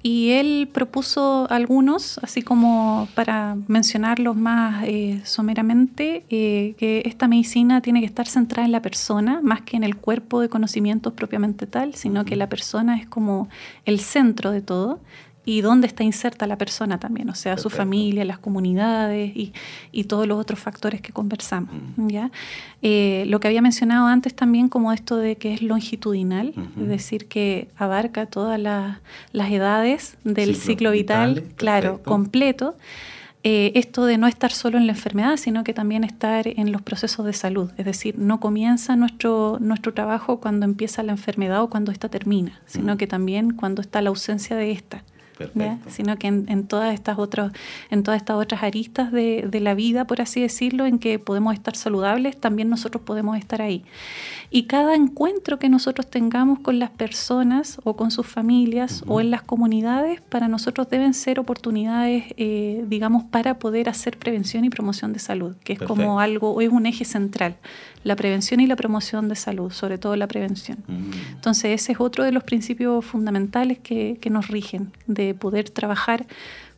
y 0.06 0.30
él 0.30 0.68
propuso 0.72 1.48
algunos, 1.50 2.18
así 2.22 2.40
como 2.40 3.08
para 3.16 3.56
mencionarlos 3.66 4.36
más 4.36 4.84
eh, 4.86 5.20
someramente, 5.24 6.24
eh, 6.30 6.76
que 6.78 7.02
esta 7.06 7.26
medicina 7.26 7.80
tiene 7.80 7.98
que 7.98 8.06
estar 8.06 8.28
centrada 8.28 8.66
en 8.66 8.70
la 8.70 8.82
persona 8.82 9.40
más 9.42 9.62
que 9.62 9.76
en 9.76 9.82
el 9.82 9.96
cuerpo 9.96 10.40
de 10.40 10.48
conocimientos 10.48 11.12
propiamente 11.14 11.66
tal, 11.66 11.96
sino 11.96 12.24
que 12.24 12.36
la 12.36 12.48
persona 12.48 12.96
es 12.96 13.08
como 13.08 13.48
el 13.84 13.98
centro 13.98 14.52
de 14.52 14.60
todo 14.62 15.00
y 15.46 15.60
dónde 15.60 15.86
está 15.86 16.02
inserta 16.02 16.46
la 16.48 16.58
persona 16.58 16.98
también, 16.98 17.30
o 17.30 17.34
sea, 17.36 17.56
su 17.56 17.70
familia, 17.70 18.24
las 18.24 18.40
comunidades 18.40 19.34
y, 19.34 19.52
y, 19.92 20.04
todos 20.04 20.26
los 20.26 20.38
otros 20.38 20.58
factores 20.58 21.00
que 21.00 21.12
conversamos. 21.12 21.70
¿ya? 21.96 22.32
Eh, 22.82 23.24
lo 23.28 23.38
que 23.38 23.46
había 23.46 23.62
mencionado 23.62 24.08
antes 24.08 24.34
también 24.34 24.68
como 24.68 24.92
esto 24.92 25.16
de 25.16 25.36
que 25.36 25.54
es 25.54 25.62
longitudinal, 25.62 26.52
es 26.80 26.88
decir, 26.88 27.28
que 27.28 27.68
abarca 27.76 28.26
todas 28.26 28.60
las 28.60 29.50
edades 29.50 30.18
del 30.24 30.56
ciclo 30.56 30.90
vital, 30.90 31.44
claro, 31.54 32.02
completo. 32.02 32.76
Eh, 33.44 33.70
esto 33.78 34.06
de 34.06 34.18
no 34.18 34.26
estar 34.26 34.50
solo 34.50 34.76
en 34.76 34.86
la 34.86 34.94
enfermedad, 34.94 35.36
sino 35.36 35.62
que 35.62 35.72
también 35.72 36.02
estar 36.02 36.48
en 36.48 36.72
los 36.72 36.82
procesos 36.82 37.24
de 37.24 37.32
salud. 37.32 37.70
Es 37.76 37.84
decir, 37.84 38.18
no 38.18 38.40
comienza 38.40 38.96
nuestro, 38.96 39.58
nuestro 39.60 39.94
trabajo 39.94 40.40
cuando 40.40 40.64
empieza 40.64 41.04
la 41.04 41.12
enfermedad 41.12 41.62
o 41.62 41.70
cuando 41.70 41.92
ésta 41.92 42.08
termina, 42.08 42.60
sino 42.66 42.96
que 42.96 43.06
también 43.06 43.52
cuando 43.52 43.82
está 43.82 44.02
la 44.02 44.08
ausencia 44.08 44.56
de 44.56 44.72
esta 44.72 45.04
sino 45.88 46.16
que 46.18 46.26
en, 46.28 46.66
todas 46.66 46.94
estas 46.94 47.18
otras, 47.18 47.52
en 47.90 48.02
todas 48.02 48.18
estas 48.20 48.36
otras 48.36 48.62
aristas 48.62 49.12
de, 49.12 49.46
de, 49.48 49.60
la 49.60 49.74
vida, 49.74 50.06
por 50.06 50.20
así 50.20 50.40
decirlo, 50.40 50.86
en 50.86 50.98
que 50.98 51.18
podemos 51.18 51.54
estar 51.54 51.76
saludables, 51.76 52.36
también 52.38 52.68
nosotros 52.68 53.02
podemos 53.04 53.36
estar 53.36 53.62
ahí. 53.62 53.84
Y 54.50 54.64
cada 54.64 54.94
encuentro 54.94 55.58
que 55.58 55.68
nosotros 55.68 56.06
tengamos 56.08 56.60
con 56.60 56.78
las 56.78 56.90
personas 56.90 57.80
o 57.84 57.96
con 57.96 58.10
sus 58.10 58.26
familias 58.26 59.02
o 59.06 59.20
en 59.20 59.30
las 59.30 59.42
comunidades, 59.42 60.20
para 60.20 60.48
nosotros 60.48 60.88
deben 60.88 61.14
ser 61.14 61.40
oportunidades, 61.40 62.24
eh, 62.36 62.84
digamos, 62.86 63.24
para 63.24 63.58
poder 63.58 63.88
hacer 63.88 64.18
prevención 64.18 64.64
y 64.64 64.70
promoción 64.70 65.12
de 65.12 65.18
salud, 65.18 65.56
que 65.64 65.74
es 65.74 65.78
como 65.80 66.20
algo, 66.20 66.60
es 66.60 66.70
un 66.70 66.86
eje 66.86 67.04
central, 67.04 67.56
la 68.06 68.14
prevención 68.14 68.60
y 68.60 68.68
la 68.68 68.76
promoción 68.76 69.28
de 69.28 69.34
salud, 69.34 69.72
sobre 69.72 69.98
todo 69.98 70.14
la 70.14 70.28
prevención. 70.28 70.78
Entonces, 71.32 71.80
ese 71.82 71.92
es 71.92 72.00
otro 72.00 72.22
de 72.22 72.30
los 72.30 72.44
principios 72.44 73.04
fundamentales 73.04 73.80
que, 73.80 74.18
que 74.20 74.30
nos 74.30 74.46
rigen, 74.46 74.92
de 75.08 75.34
poder 75.34 75.70
trabajar 75.70 76.24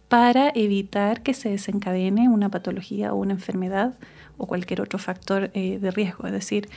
para 0.08 0.50
evitar 0.54 1.22
que 1.22 1.34
se 1.34 1.50
desencadene 1.50 2.30
una 2.30 2.48
patología 2.48 3.12
o 3.12 3.16
una 3.16 3.34
enfermedad 3.34 3.98
o 4.38 4.46
cualquier 4.46 4.80
otro 4.80 4.98
factor 4.98 5.50
eh, 5.52 5.78
de 5.78 5.90
riesgo. 5.90 6.26
Es 6.26 6.32
decir, 6.32 6.70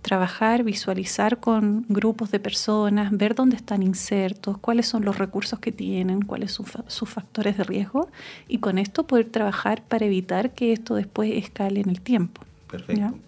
trabajar, 0.00 0.64
visualizar 0.64 1.38
con 1.38 1.84
grupos 1.90 2.30
de 2.30 2.40
personas, 2.40 3.14
ver 3.14 3.34
dónde 3.34 3.56
están 3.56 3.82
insertos, 3.82 4.56
cuáles 4.56 4.86
son 4.86 5.04
los 5.04 5.18
recursos 5.18 5.58
que 5.58 5.70
tienen, 5.70 6.22
cuáles 6.22 6.52
son 6.52 6.64
sus 6.86 7.10
factores 7.10 7.58
de 7.58 7.64
riesgo 7.64 8.08
y 8.48 8.56
con 8.56 8.78
esto 8.78 9.06
poder 9.06 9.26
trabajar 9.26 9.82
para 9.82 10.06
evitar 10.06 10.54
que 10.54 10.72
esto 10.72 10.94
después 10.94 11.30
escale 11.34 11.80
en 11.80 11.90
el 11.90 12.00
tiempo. 12.00 12.40
Perfecto. 12.70 13.18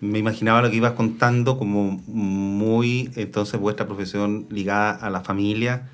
Me 0.00 0.18
imaginaba 0.18 0.62
lo 0.62 0.70
que 0.70 0.76
ibas 0.76 0.92
contando 0.92 1.58
como 1.58 2.00
muy, 2.06 3.10
entonces, 3.16 3.60
vuestra 3.60 3.86
profesión 3.86 4.46
ligada 4.48 4.92
a 4.92 5.10
la 5.10 5.20
familia, 5.20 5.88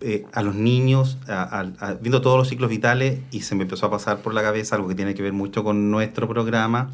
eh, 0.00 0.24
a 0.32 0.42
los 0.42 0.54
niños, 0.54 1.18
viendo 2.00 2.20
todos 2.20 2.36
los 2.38 2.48
ciclos 2.48 2.70
vitales 2.70 3.20
y 3.30 3.42
se 3.42 3.54
me 3.54 3.62
empezó 3.62 3.86
a 3.86 3.90
pasar 3.90 4.18
por 4.18 4.34
la 4.34 4.42
cabeza 4.42 4.76
algo 4.76 4.88
que 4.88 4.94
tiene 4.94 5.14
que 5.14 5.22
ver 5.22 5.32
mucho 5.32 5.62
con 5.62 5.90
nuestro 5.90 6.28
programa 6.28 6.90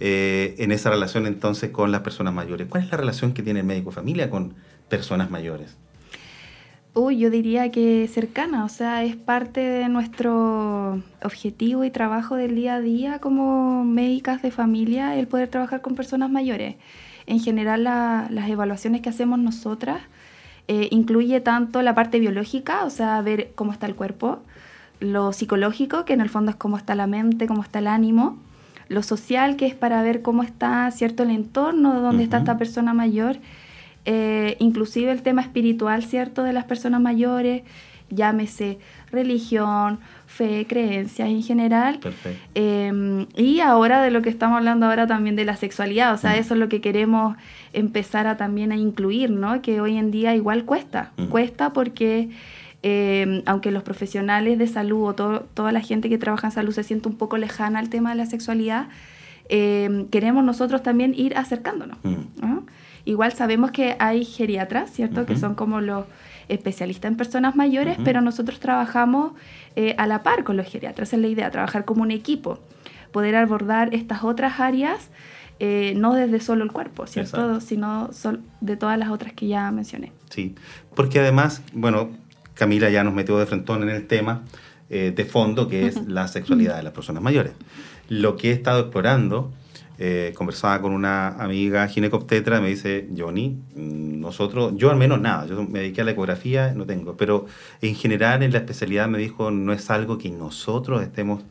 eh, 0.00 0.54
en 0.58 0.72
esa 0.72 0.90
relación 0.90 1.26
entonces 1.26 1.70
con 1.70 1.92
las 1.92 2.02
personas 2.02 2.34
mayores. 2.34 2.66
¿Cuál 2.68 2.84
es 2.84 2.90
la 2.90 2.96
relación 2.98 3.32
que 3.32 3.42
tiene 3.42 3.60
el 3.60 3.66
médico 3.66 3.90
familia 3.90 4.30
con 4.30 4.54
personas 4.88 5.30
mayores? 5.30 5.76
Uy, 6.98 7.18
yo 7.18 7.28
diría 7.28 7.70
que 7.70 8.08
cercana, 8.08 8.64
o 8.64 8.70
sea, 8.70 9.04
es 9.04 9.16
parte 9.16 9.60
de 9.60 9.86
nuestro 9.90 11.02
objetivo 11.22 11.84
y 11.84 11.90
trabajo 11.90 12.36
del 12.36 12.54
día 12.54 12.76
a 12.76 12.80
día 12.80 13.18
como 13.18 13.84
médicas 13.84 14.40
de 14.40 14.50
familia 14.50 15.14
el 15.14 15.26
poder 15.26 15.50
trabajar 15.50 15.82
con 15.82 15.94
personas 15.94 16.30
mayores. 16.30 16.76
En 17.26 17.38
general, 17.38 17.84
las 17.84 18.48
evaluaciones 18.48 19.02
que 19.02 19.10
hacemos 19.10 19.38
nosotras 19.38 20.00
eh, 20.68 20.88
incluye 20.90 21.42
tanto 21.42 21.82
la 21.82 21.94
parte 21.94 22.18
biológica, 22.18 22.86
o 22.86 22.88
sea, 22.88 23.20
ver 23.20 23.52
cómo 23.54 23.72
está 23.72 23.84
el 23.84 23.94
cuerpo, 23.94 24.38
lo 24.98 25.34
psicológico, 25.34 26.06
que 26.06 26.14
en 26.14 26.22
el 26.22 26.30
fondo 26.30 26.50
es 26.52 26.56
cómo 26.56 26.78
está 26.78 26.94
la 26.94 27.06
mente, 27.06 27.46
cómo 27.46 27.62
está 27.62 27.80
el 27.80 27.88
ánimo, 27.88 28.38
lo 28.88 29.02
social, 29.02 29.56
que 29.56 29.66
es 29.66 29.74
para 29.74 30.00
ver 30.00 30.22
cómo 30.22 30.42
está 30.42 30.90
cierto 30.92 31.24
el 31.24 31.30
entorno, 31.30 32.00
dónde 32.00 32.24
está 32.24 32.38
esta 32.38 32.56
persona 32.56 32.94
mayor, 32.94 33.36
eh, 34.06 34.56
inclusive 34.58 35.12
el 35.12 35.22
tema 35.22 35.42
espiritual, 35.42 36.02
¿cierto?, 36.04 36.42
de 36.42 36.52
las 36.52 36.64
personas 36.64 37.00
mayores, 37.00 37.62
llámese 38.08 38.78
religión, 39.10 39.98
fe, 40.26 40.66
creencias 40.68 41.28
en 41.28 41.42
general. 41.42 42.00
Em, 42.54 43.26
y 43.36 43.60
ahora 43.60 44.00
de 44.00 44.10
lo 44.10 44.22
que 44.22 44.30
estamos 44.30 44.56
hablando 44.56 44.86
ahora 44.86 45.06
también 45.06 45.36
de 45.36 45.44
la 45.44 45.56
sexualidad, 45.56 46.14
o 46.14 46.16
sea, 46.16 46.32
mm. 46.32 46.38
eso 46.38 46.54
es 46.54 46.60
lo 46.60 46.68
que 46.68 46.80
queremos 46.80 47.36
empezar 47.72 48.26
a 48.26 48.36
también 48.36 48.72
a 48.72 48.76
incluir, 48.76 49.30
¿no? 49.30 49.60
Que 49.60 49.80
hoy 49.80 49.96
en 49.96 50.10
día 50.10 50.34
igual 50.34 50.64
cuesta, 50.64 51.12
mm. 51.16 51.26
cuesta 51.26 51.72
porque 51.72 52.30
Em, 52.88 53.42
aunque 53.46 53.72
los 53.72 53.82
profesionales 53.82 54.58
de 54.58 54.68
salud 54.68 55.08
o 55.08 55.14
toda 55.14 55.72
la 55.72 55.80
gente 55.80 56.08
que 56.08 56.18
trabaja 56.18 56.46
en 56.46 56.52
salud 56.52 56.72
se 56.72 56.84
siente 56.84 57.08
un 57.08 57.16
poco 57.16 57.36
lejana 57.36 57.80
al 57.80 57.88
tema 57.88 58.10
de 58.10 58.16
la 58.16 58.26
sexualidad, 58.26 58.86
em, 59.48 60.06
queremos 60.06 60.44
nosotros 60.44 60.84
también 60.84 61.12
ir 61.12 61.36
acercándonos. 61.36 61.98
Mm. 62.04 62.58
Igual 63.06 63.32
sabemos 63.32 63.70
que 63.70 63.96
hay 63.98 64.24
geriatras, 64.24 64.90
¿cierto? 64.90 65.24
Que 65.24 65.36
son 65.36 65.54
como 65.54 65.80
los 65.80 66.04
especialistas 66.48 67.10
en 67.10 67.16
personas 67.16 67.56
mayores, 67.56 67.96
pero 68.04 68.20
nosotros 68.20 68.60
trabajamos 68.60 69.32
eh, 69.76 69.94
a 69.96 70.06
la 70.06 70.22
par 70.24 70.44
con 70.44 70.56
los 70.56 70.66
geriatras. 70.66 71.12
es 71.12 71.20
la 71.20 71.28
idea, 71.28 71.50
trabajar 71.50 71.84
como 71.84 72.02
un 72.02 72.10
equipo, 72.10 72.58
poder 73.12 73.36
abordar 73.36 73.94
estas 73.94 74.24
otras 74.24 74.60
áreas. 74.60 75.10
Eh, 75.58 75.94
no 75.96 76.12
desde 76.12 76.40
solo 76.40 76.64
el 76.64 76.72
cuerpo, 76.72 77.06
¿cierto? 77.06 77.62
Sino 77.62 78.10
de 78.60 78.76
todas 78.76 78.98
las 78.98 79.08
otras 79.08 79.32
que 79.32 79.46
ya 79.46 79.70
mencioné. 79.70 80.12
Sí, 80.28 80.54
porque 80.94 81.20
además, 81.20 81.62
bueno, 81.72 82.10
Camila 82.52 82.90
ya 82.90 83.04
nos 83.04 83.14
metió 83.14 83.38
de 83.38 83.46
frentón 83.46 83.82
en 83.84 83.88
el 83.88 84.06
tema 84.06 84.42
eh, 84.90 85.12
de 85.16 85.24
fondo, 85.24 85.68
que 85.68 85.86
es 85.86 86.06
la 86.08 86.28
sexualidad 86.28 86.76
de 86.76 86.82
las 86.82 86.92
personas 86.92 87.22
mayores. 87.22 87.52
Lo 88.08 88.36
que 88.36 88.50
he 88.50 88.52
estado 88.52 88.80
explorando, 88.80 89.52
eh, 89.98 90.32
conversaba 90.36 90.80
con 90.82 90.92
una 90.92 91.28
amiga 91.28 91.88
ginecobstetra, 91.88 92.60
me 92.60 92.68
dice, 92.68 93.08
Johnny, 93.16 93.56
nosotros, 93.74 94.74
yo 94.76 94.90
al 94.90 94.96
menos 94.96 95.20
nada, 95.20 95.46
yo 95.46 95.62
me 95.64 95.80
dediqué 95.80 96.02
a 96.02 96.04
la 96.04 96.10
ecografía, 96.10 96.72
no 96.74 96.84
tengo, 96.84 97.16
pero 97.16 97.46
en 97.80 97.94
general 97.94 98.42
en 98.42 98.52
la 98.52 98.58
especialidad 98.58 99.08
me 99.08 99.18
dijo, 99.18 99.50
no 99.50 99.72
es 99.72 99.90
algo 99.90 100.18
que 100.18 100.30
nosotros 100.30 101.02
estemos 101.02 101.42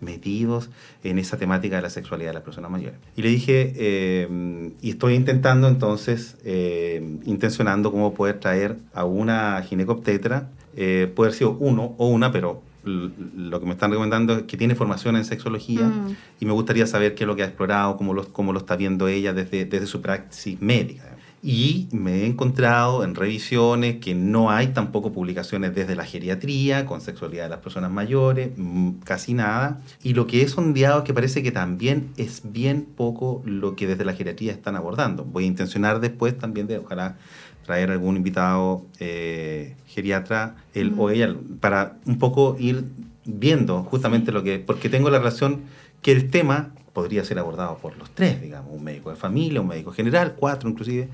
metidos 0.00 0.68
en 1.02 1.18
esa 1.18 1.38
temática 1.38 1.76
de 1.76 1.82
la 1.82 1.90
sexualidad 1.90 2.30
de 2.30 2.34
las 2.34 2.42
personas 2.42 2.70
mayores. 2.70 2.98
Y 3.16 3.22
le 3.22 3.30
dije, 3.30 3.72
eh, 3.76 4.72
y 4.82 4.90
estoy 4.90 5.14
intentando 5.14 5.66
entonces, 5.68 6.36
eh, 6.44 7.02
intencionando 7.24 7.90
cómo 7.90 8.12
poder 8.12 8.38
traer 8.38 8.76
a 8.92 9.04
una 9.04 9.62
ginecobstetra, 9.62 10.50
puede 10.74 11.12
haber 11.16 11.32
sido 11.32 11.52
uno 11.52 11.94
o 11.98 12.08
una, 12.08 12.32
pero 12.32 12.60
lo 12.84 13.60
que 13.60 13.66
me 13.66 13.72
están 13.72 13.90
recomendando 13.90 14.34
es 14.34 14.42
que 14.44 14.56
tiene 14.56 14.74
formación 14.74 15.16
en 15.16 15.24
sexología 15.24 15.86
mm. 15.86 16.16
y 16.40 16.46
me 16.46 16.52
gustaría 16.52 16.86
saber 16.86 17.14
qué 17.14 17.24
es 17.24 17.28
lo 17.28 17.36
que 17.36 17.42
ha 17.42 17.46
explorado, 17.46 17.96
cómo 17.96 18.14
lo, 18.14 18.30
cómo 18.32 18.52
lo 18.52 18.58
está 18.58 18.76
viendo 18.76 19.08
ella 19.08 19.32
desde, 19.32 19.64
desde 19.64 19.86
su 19.86 20.00
praxis 20.00 20.60
médica. 20.60 21.16
Y 21.46 21.88
me 21.92 22.22
he 22.22 22.26
encontrado 22.26 23.04
en 23.04 23.14
revisiones 23.14 23.96
que 23.96 24.14
no 24.14 24.50
hay 24.50 24.68
tampoco 24.68 25.12
publicaciones 25.12 25.74
desde 25.74 25.94
la 25.94 26.06
geriatría 26.06 26.86
con 26.86 27.02
sexualidad 27.02 27.44
de 27.44 27.50
las 27.50 27.58
personas 27.58 27.90
mayores, 27.90 28.52
mm, 28.56 29.00
casi 29.04 29.34
nada. 29.34 29.82
Y 30.02 30.14
lo 30.14 30.26
que 30.26 30.40
he 30.40 30.48
sondeado 30.48 31.00
es 31.00 31.04
que 31.04 31.12
parece 31.12 31.42
que 31.42 31.52
también 31.52 32.08
es 32.16 32.40
bien 32.50 32.86
poco 32.86 33.42
lo 33.44 33.76
que 33.76 33.86
desde 33.86 34.06
la 34.06 34.14
geriatría 34.14 34.52
están 34.52 34.74
abordando. 34.74 35.22
Voy 35.26 35.44
a 35.44 35.46
intencionar 35.48 36.00
después 36.00 36.38
también 36.38 36.66
de, 36.66 36.78
ojalá, 36.78 37.18
traer 37.66 37.90
algún 37.90 38.16
invitado 38.16 38.86
eh, 38.98 39.76
geriatra, 39.86 40.56
él 40.72 40.94
o 40.96 41.10
ella, 41.10 41.36
para 41.60 41.98
un 42.06 42.18
poco 42.18 42.56
ir 42.58 42.86
viendo 43.26 43.82
justamente 43.82 44.32
lo 44.32 44.42
que, 44.42 44.60
porque 44.60 44.88
tengo 44.88 45.10
la 45.10 45.18
relación 45.18 45.60
que 46.00 46.12
el 46.12 46.30
tema 46.30 46.72
podría 46.94 47.24
ser 47.24 47.38
abordado 47.38 47.76
por 47.76 47.98
los 47.98 48.08
tres, 48.10 48.40
digamos, 48.40 48.72
un 48.72 48.82
médico 48.82 49.10
de 49.10 49.16
familia, 49.16 49.60
un 49.60 49.66
médico 49.66 49.92
general, 49.92 50.34
cuatro 50.38 50.70
inclusive, 50.70 51.08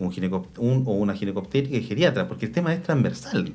un, 0.00 0.12
un 0.58 0.82
o 0.86 0.92
una 0.92 1.14
ginecobstétrica 1.14 1.76
y 1.76 1.82
geriatra, 1.82 2.26
porque 2.26 2.46
el 2.46 2.52
tema 2.52 2.72
es 2.72 2.82
transversal, 2.82 3.52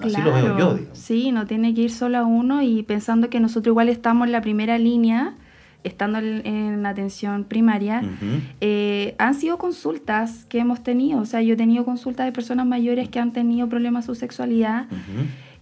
así 0.00 0.20
lo 0.22 0.32
veo 0.32 0.58
yo. 0.58 0.78
Sí, 0.94 1.30
no 1.30 1.46
tiene 1.46 1.74
que 1.74 1.82
ir 1.82 1.90
solo 1.90 2.18
a 2.18 2.24
uno 2.24 2.62
y 2.62 2.82
pensando 2.82 3.30
que 3.30 3.40
nosotros 3.40 3.72
igual 3.72 3.88
estamos 3.88 4.26
en 4.26 4.32
la 4.32 4.40
primera 4.40 4.78
línea, 4.78 5.34
estando 5.84 6.18
en, 6.18 6.84
atención 6.84 7.44
primaria, 7.44 8.02
eh, 8.60 9.14
han 9.18 9.34
sido 9.34 9.58
consultas 9.58 10.46
que 10.48 10.58
hemos 10.58 10.82
tenido, 10.82 11.20
o 11.20 11.26
sea, 11.26 11.42
yo 11.42 11.54
he 11.54 11.56
tenido 11.56 11.84
consultas 11.84 12.26
de 12.26 12.32
personas 12.32 12.66
mayores 12.66 13.08
que 13.08 13.20
han 13.20 13.32
tenido 13.32 13.68
problemas 13.68 14.06
de 14.06 14.14
su 14.14 14.18
sexualidad 14.18 14.86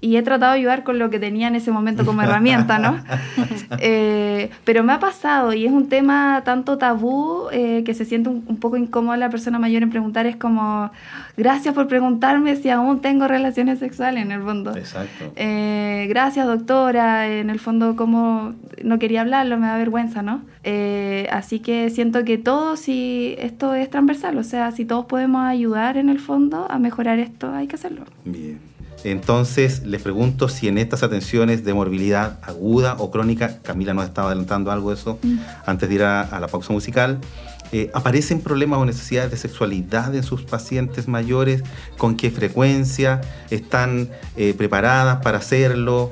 y 0.00 0.16
he 0.16 0.22
tratado 0.22 0.52
de 0.52 0.58
ayudar 0.58 0.84
con 0.84 0.98
lo 0.98 1.08
que 1.08 1.18
tenía 1.18 1.48
en 1.48 1.56
ese 1.56 1.70
momento 1.70 2.04
como 2.04 2.22
herramienta, 2.22 2.78
¿no? 2.78 2.98
Eh, 3.80 4.50
pero 4.64 4.84
me 4.84 4.92
ha 4.92 5.00
pasado 5.00 5.52
y 5.52 5.66
es 5.66 5.72
un 5.72 5.88
tema 5.88 6.42
tanto 6.44 6.78
tabú 6.78 7.48
eh, 7.50 7.82
que 7.84 7.94
se 7.94 8.04
siente 8.04 8.28
un, 8.28 8.56
poco 8.58 8.76
incómodo 8.76 9.16
la 9.16 9.28
persona 9.28 9.58
mayor 9.58 9.82
en 9.82 9.90
preguntar, 9.90 10.26
es 10.26 10.36
como, 10.36 10.90
gracias 11.36 11.74
por 11.74 11.88
preguntarme 11.88 12.54
si 12.56 12.70
aún 12.70 13.00
tengo 13.00 13.26
relaciones 13.26 13.80
sexuales 13.80 14.22
en 14.22 14.30
el 14.30 14.42
fondo. 14.42 14.76
Exacto. 14.76 15.32
Eh, 15.34 16.06
gracias 16.08 16.46
doctora, 16.46 17.28
en 17.28 17.50
el 17.50 17.58
fondo 17.58 17.96
como 17.96 18.54
no 18.82 18.98
quería 18.98 19.22
hablarlo, 19.22 19.58
me 19.58 19.66
da 19.66 19.76
vergüenza, 19.76 20.22
¿no? 20.22 20.42
así 21.30 21.60
que 21.60 21.90
siento 21.90 22.24
que 22.24 22.38
todos, 22.38 22.80
si 22.80 23.36
esto 23.38 23.74
es 23.74 23.88
transversal, 23.88 24.36
o 24.38 24.42
sea, 24.42 24.72
si 24.72 24.84
todos 24.84 25.06
podemos 25.06 25.44
ayudar 25.44 25.96
en 25.96 26.08
el 26.08 26.18
fondo 26.18 26.66
a 26.68 26.78
mejorar 26.78 27.18
esto, 27.20 27.52
hay 27.52 27.68
que 27.68 27.76
hacerlo. 27.76 28.04
Bien. 28.24 28.75
Entonces, 29.06 29.84
les 29.84 30.02
pregunto 30.02 30.48
si 30.48 30.66
en 30.66 30.78
estas 30.78 31.04
atenciones 31.04 31.64
de 31.64 31.72
morbilidad 31.72 32.38
aguda 32.42 32.96
o 32.98 33.12
crónica, 33.12 33.58
Camila 33.62 33.94
nos 33.94 34.04
estaba 34.04 34.26
adelantando 34.28 34.72
algo 34.72 34.90
de 34.90 34.96
eso 34.96 35.20
mm. 35.22 35.38
antes 35.64 35.88
de 35.88 35.94
ir 35.94 36.02
a, 36.02 36.40
la 36.40 36.48
pausa 36.48 36.72
musical, 36.72 37.20
eh, 37.70 37.88
¿aparecen 37.94 38.40
problemas 38.40 38.80
o 38.80 38.84
necesidades 38.84 39.30
de 39.30 39.36
sexualidad 39.36 40.12
en 40.12 40.24
sus 40.24 40.42
pacientes 40.42 41.06
mayores? 41.06 41.62
¿Con 41.96 42.16
qué 42.16 42.32
frecuencia? 42.32 43.20
¿Están 43.48 44.08
eh, 44.36 44.54
preparadas 44.58 45.22
para 45.22 45.38
hacerlo? 45.38 46.10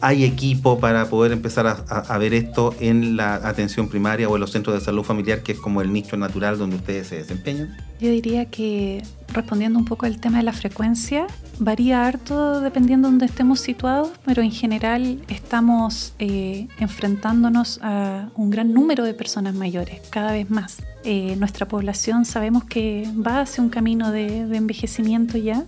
¿Hay 0.00 0.24
equipo 0.24 0.78
para 0.78 1.06
poder 1.06 1.32
empezar 1.32 1.66
a, 1.66 2.18
ver 2.18 2.34
esto 2.34 2.74
en 2.80 3.16
la 3.16 3.34
atención 3.34 3.88
primaria 3.88 4.28
o 4.28 4.36
en 4.36 4.40
los 4.40 4.50
centros 4.52 4.78
de 4.78 4.84
salud 4.84 5.02
familiar, 5.02 5.42
que 5.42 5.52
es 5.52 5.58
como 5.58 5.82
el 5.82 5.92
nicho 5.92 6.16
natural 6.16 6.58
donde 6.58 6.76
ustedes 6.76 7.08
se 7.08 7.16
desempeñan? 7.16 7.76
Yo 8.00 8.08
diría 8.10 8.46
que 8.46 9.02
respondiendo 9.32 9.78
un 9.78 9.84
poco 9.84 10.06
al 10.06 10.18
tema 10.18 10.38
de 10.38 10.44
la 10.44 10.52
frecuencia, 10.52 11.26
varía 11.58 12.06
harto 12.06 12.60
dependiendo 12.60 13.08
de 13.08 13.12
donde 13.12 13.26
estemos 13.26 13.60
situados, 13.60 14.10
pero 14.24 14.42
en 14.42 14.50
general 14.50 15.20
estamos 15.28 16.14
eh, 16.18 16.68
enfrentándonos 16.78 17.78
a 17.82 18.30
un 18.34 18.50
gran 18.50 18.72
número 18.72 19.04
de 19.04 19.14
personas 19.14 19.54
mayores, 19.54 20.00
cada 20.10 20.32
vez 20.32 20.50
más. 20.50 20.78
Eh, 21.04 21.34
nuestra 21.36 21.66
población 21.66 22.24
sabemos 22.24 22.64
que 22.64 23.08
va 23.14 23.40
hacia 23.40 23.62
un 23.62 23.70
camino 23.70 24.12
de, 24.12 24.40
envejecimiento 24.56 25.38
ya. 25.38 25.64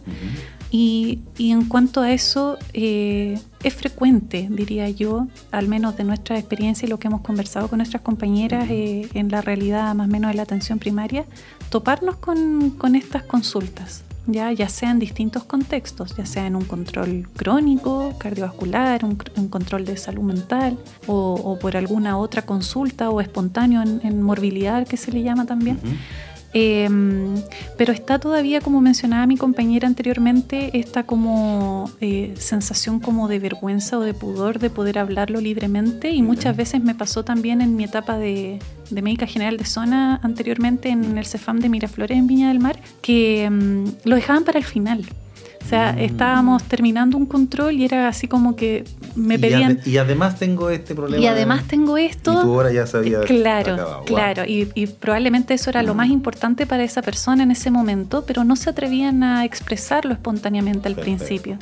Y, 0.77 1.21
en 1.39 1.67
cuanto 1.67 2.01
a 2.01 2.11
eso, 2.11 2.59
eh, 2.73 3.39
es 3.63 3.75
frecuente, 3.75 4.49
diría 4.51 4.91
yo, 4.91 5.29
al 5.53 5.69
menos 5.69 5.97
de 5.97 6.03
nuestra 6.03 6.37
experiencia 6.37 6.87
y 6.87 6.89
lo 6.89 6.99
que 6.99 7.07
hemos 7.07 7.21
conversado 7.21 7.69
con 7.69 7.77
nuestras 7.77 8.03
compañeras 8.03 8.67
en 8.69 9.29
la 9.29 9.41
realidad 9.41 9.95
más 9.95 10.09
o 10.09 10.11
menos 10.11 10.33
de 10.33 10.37
la 10.37 10.43
atención 10.43 10.81
primaria, 10.81 11.27
toparnos 11.71 12.17
con, 12.17 12.71
con 12.71 12.97
estas 12.97 13.23
consultas 13.23 14.03
ya, 14.27 14.53
ya 14.53 14.69
sea 14.69 14.91
en 14.91 14.99
distintos 14.99 15.45
contextos, 15.45 16.17
ya 16.17 16.27
sea 16.27 16.47
en 16.47 16.57
un 16.57 16.65
control 16.65 17.29
crónico, 17.37 18.15
cardiovascular, 18.19 19.05
un, 19.05 19.17
control 19.49 19.85
de 19.85 19.97
salud 19.97 20.23
mental 20.23 20.79
o, 21.07 21.59
por 21.61 21.77
alguna 21.77 22.17
otra 22.19 22.43
consulta 22.43 23.11
o 23.11 23.21
espontáneo 23.21 23.83
en, 23.83 24.23
morbilidad 24.23 24.87
que 24.87 24.97
se 24.97 25.13
le 25.13 25.23
llama 25.23 25.45
también. 25.47 25.79
Em, 26.57 27.35
pero 27.77 27.93
está 27.93 28.21
todavía, 28.21 28.61
como 28.61 28.81
mencionaba 28.81 29.27
mi 29.27 29.37
compañera 29.37 29.89
anteriormente, 29.89 30.79
esta 30.79 31.03
como 31.03 31.91
eh, 32.01 32.33
sensación 32.39 33.01
como 33.01 33.27
de 33.27 33.41
vergüenza 33.41 33.99
o 33.99 34.03
de 34.03 34.15
pudor 34.15 34.61
de 34.61 34.71
poder 34.71 35.01
hablarlo 35.01 35.41
libremente 35.41 36.11
y 36.11 36.23
muchas 36.23 36.57
veces 36.57 36.81
me 36.81 36.95
pasó 36.95 37.25
también 37.25 37.61
en 37.61 37.75
mi 37.75 37.83
etapa 37.83 38.19
de, 38.19 38.61
de 38.89 39.03
médica 39.03 39.27
general 39.27 39.57
de 39.57 39.65
zona 39.65 40.21
anteriormente 40.23 40.91
en 40.91 41.19
el 41.19 41.27
CEFAM 41.27 41.59
de 41.59 41.69
Miraflores 41.69 42.17
en 42.17 42.29
Viña 42.29 42.49
del 42.49 42.61
Mar, 42.61 42.79
que 43.03 43.45
em, 43.45 43.87
lo 44.05 44.15
dejaban 44.15 44.45
para 44.45 44.61
el 44.61 44.65
final. 44.65 45.05
O 45.65 45.69
sea, 45.69 45.93
mm. 45.93 45.99
estábamos 46.01 46.63
terminando 46.65 47.17
un 47.17 47.25
control 47.25 47.75
y 47.75 47.85
era 47.85 48.09
así 48.09 48.29
como 48.29 48.55
que 48.55 48.85
me 49.15 49.39
pedían... 49.39 49.81
Y, 49.87 49.97
además 49.97 50.39
tengo 50.39 50.69
este 50.69 50.95
problema. 50.95 51.23
Y 51.23 51.27
además 51.27 51.65
tengo 51.65 51.97
esto... 51.97 52.33
Y 52.33 52.43
tu 52.43 52.53
hora 52.53 52.71
ya 52.71 52.87
sabía 52.87 53.21
Claro, 53.21 54.03
claro. 54.05 54.43
Y, 54.47 54.87
probablemente 54.87 55.55
eso 55.55 55.71
era 55.71 55.83
lo 55.83 55.95
mm. 55.95 55.97
más 55.97 56.09
importante 56.09 56.67
para 56.67 56.85
esa 56.85 57.01
persona 57.01 57.45
en 57.45 57.51
ese 57.51 57.71
momento, 57.71 58.25
pero 58.27 58.45
no 58.45 58.57
se 58.57 58.71
atrevían 58.71 59.23
a 59.23 59.45
expresarlo 59.45 60.13
espontáneamente 60.13 60.89
al 60.89 60.97
principio 60.97 61.59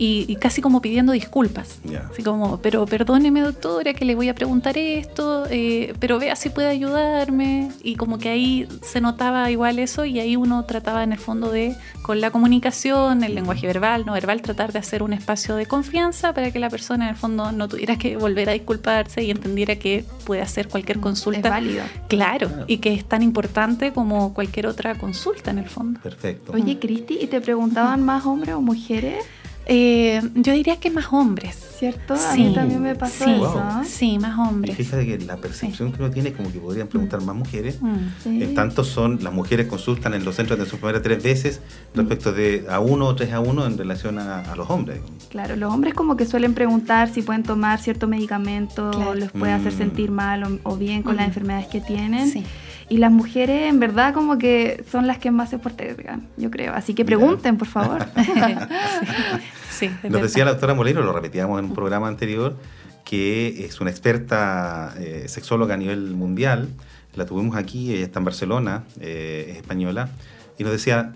y, 0.00 0.36
casi 0.36 0.62
como 0.62 0.80
pidiendo 0.80 1.12
disculpas. 1.12 1.80
Así 2.10 2.22
como, 2.22 2.58
pero 2.58 2.86
perdóneme 2.86 3.40
doctora 3.40 3.94
que 3.94 4.04
le 4.04 4.14
voy 4.14 4.28
a 4.28 4.34
preguntar 4.34 4.78
esto, 4.78 5.44
eh, 5.50 5.92
pero 5.98 6.20
vea 6.20 6.36
si 6.36 6.50
puede 6.50 6.68
ayudarme. 6.68 7.70
Y 7.82 7.96
como 7.96 8.18
que 8.18 8.28
ahí 8.28 8.68
se 8.82 9.00
notaba 9.00 9.50
igual 9.50 9.80
eso 9.80 10.04
y 10.04 10.20
ahí 10.20 10.36
uno 10.36 10.64
trataba 10.64 11.02
en 11.02 11.12
el 11.12 11.18
fondo 11.18 11.50
de, 11.50 11.76
con 12.02 12.20
la 12.20 12.30
comunicación, 12.30 13.24
el 13.24 13.34
lenguaje 13.34 13.66
verbal, 13.66 14.06
no 14.06 14.12
verbal, 14.12 14.40
tratar 14.40 14.72
de 14.72 14.78
hacer 14.78 15.02
un 15.02 15.12
espacio 15.12 15.56
de 15.56 15.66
confianza 15.66 16.32
para 16.32 16.52
que 16.52 16.60
la 16.60 16.70
persona 16.70 17.04
en 17.06 17.10
el 17.10 17.16
fondo 17.16 17.50
no 17.50 17.68
tuviera 17.68 17.96
que 17.96 18.16
volver 18.16 18.50
a 18.50 18.52
disculparse 18.52 19.24
y 19.24 19.32
entendiera 19.32 19.76
que 19.76 20.04
puede 20.24 20.42
hacer 20.42 20.68
cualquier 20.68 21.00
consulta. 21.00 21.40
Es 21.40 21.50
válido. 21.50 21.84
Claro, 22.06 22.48
y 22.68 22.78
que 22.78 22.94
es 22.94 23.04
tan 23.04 23.22
importante 23.24 23.92
como 23.92 24.32
cualquier 24.32 24.68
otra 24.68 24.96
consulta 24.96 25.50
en 25.50 25.58
el 25.58 25.68
fondo. 25.68 26.00
Perfecto. 26.00 26.52
Oye, 26.52 26.78
Cristi, 26.78 27.18
¿y 27.20 27.26
te 27.26 27.40
preguntaban 27.40 28.04
más 28.04 28.24
hombres 28.26 28.54
o 28.54 28.60
mujeres? 28.60 29.24
Eh, 29.68 30.22
yo 30.34 30.54
diría 30.54 30.76
que 30.76 30.90
más 30.90 31.12
hombres. 31.12 31.68
¿Cierto? 31.78 32.14
A 32.14 32.34
mí 32.34 32.52
también 32.52 32.82
me 32.82 32.96
pasó 32.96 33.24
sí, 33.24 33.30
eso. 33.30 33.62
Sí, 33.84 34.18
más 34.18 34.36
hombres. 34.36 34.76
fíjate 34.76 35.06
que 35.06 35.24
la 35.24 35.36
percepción 35.36 35.92
que 35.92 36.02
uno 36.02 36.10
tiene 36.10 36.30
es 36.30 36.34
como 36.34 36.50
que 36.50 36.58
podrían 36.58 36.88
preguntar 36.88 37.22
más 37.22 37.36
mujeres. 37.36 37.80
Mm. 37.80 38.42
En 38.42 38.54
tanto 38.56 38.82
son, 38.82 39.22
las 39.22 39.32
mujeres 39.32 39.68
consultan 39.68 40.14
en 40.14 40.24
los 40.24 40.34
centros 40.34 40.58
de 40.58 40.66
su 40.66 40.78
primera 40.78 41.00
tres 41.02 41.22
veces 41.22 41.60
respecto 41.94 42.32
de 42.32 42.66
a 42.68 42.80
uno 42.80 43.06
o 43.06 43.14
tres 43.14 43.32
a 43.32 43.38
uno 43.38 43.64
en 43.64 43.78
relación 43.78 44.18
a, 44.18 44.56
los 44.56 44.68
hombres. 44.70 44.98
Claro, 45.28 45.54
los 45.54 45.72
hombres 45.72 45.94
como 45.94 46.16
que 46.16 46.26
suelen 46.26 46.52
preguntar 46.52 47.10
si 47.10 47.22
pueden 47.22 47.44
tomar 47.44 47.80
cierto 47.80 48.08
medicamento, 48.08 48.90
o 48.90 49.14
les 49.14 49.30
puede 49.30 49.52
hacer 49.52 49.72
mm. 49.72 49.78
sentir 49.78 50.10
mal 50.10 50.60
o, 50.64 50.76
bien 50.76 51.04
con 51.04 51.14
las 51.14 51.26
mm. 51.26 51.28
enfermedades 51.28 51.66
que 51.68 51.80
tienen. 51.80 52.28
Sí. 52.28 52.42
Y 52.90 52.96
las 52.96 53.12
mujeres, 53.12 53.68
en 53.68 53.80
verdad, 53.80 54.14
como 54.14 54.38
que 54.38 54.84
son 54.90 55.06
las 55.06 55.18
que 55.18 55.30
más 55.30 55.50
se 55.50 55.58
postergan, 55.58 56.26
yo 56.36 56.50
creo. 56.50 56.72
Así 56.72 56.94
que 56.94 57.04
pregunten, 57.04 57.58
por 57.58 57.68
favor. 57.68 58.06
sí, 59.70 59.90
Nos 60.08 60.22
decía 60.22 60.44
la 60.44 60.52
doctora 60.52 60.74
Molero, 60.74 61.02
lo 61.02 61.12
repetíamos 61.12 61.58
en 61.58 61.66
un 61.66 61.74
programa 61.74 62.08
anterior, 62.08 62.56
que 63.04 63.64
es 63.66 63.80
una 63.80 63.90
experta 63.90 64.94
eh, 64.98 65.24
sexóloga 65.28 65.74
a 65.74 65.76
nivel 65.76 66.14
mundial. 66.14 66.68
La 67.14 67.26
tuvimos 67.26 67.56
aquí, 67.56 67.92
ella 67.92 68.04
está 68.04 68.20
en 68.20 68.24
Barcelona, 68.24 68.84
eh, 69.00 69.48
es 69.50 69.56
española, 69.56 70.08
y 70.56 70.64
nos 70.64 70.72
decía, 70.72 71.12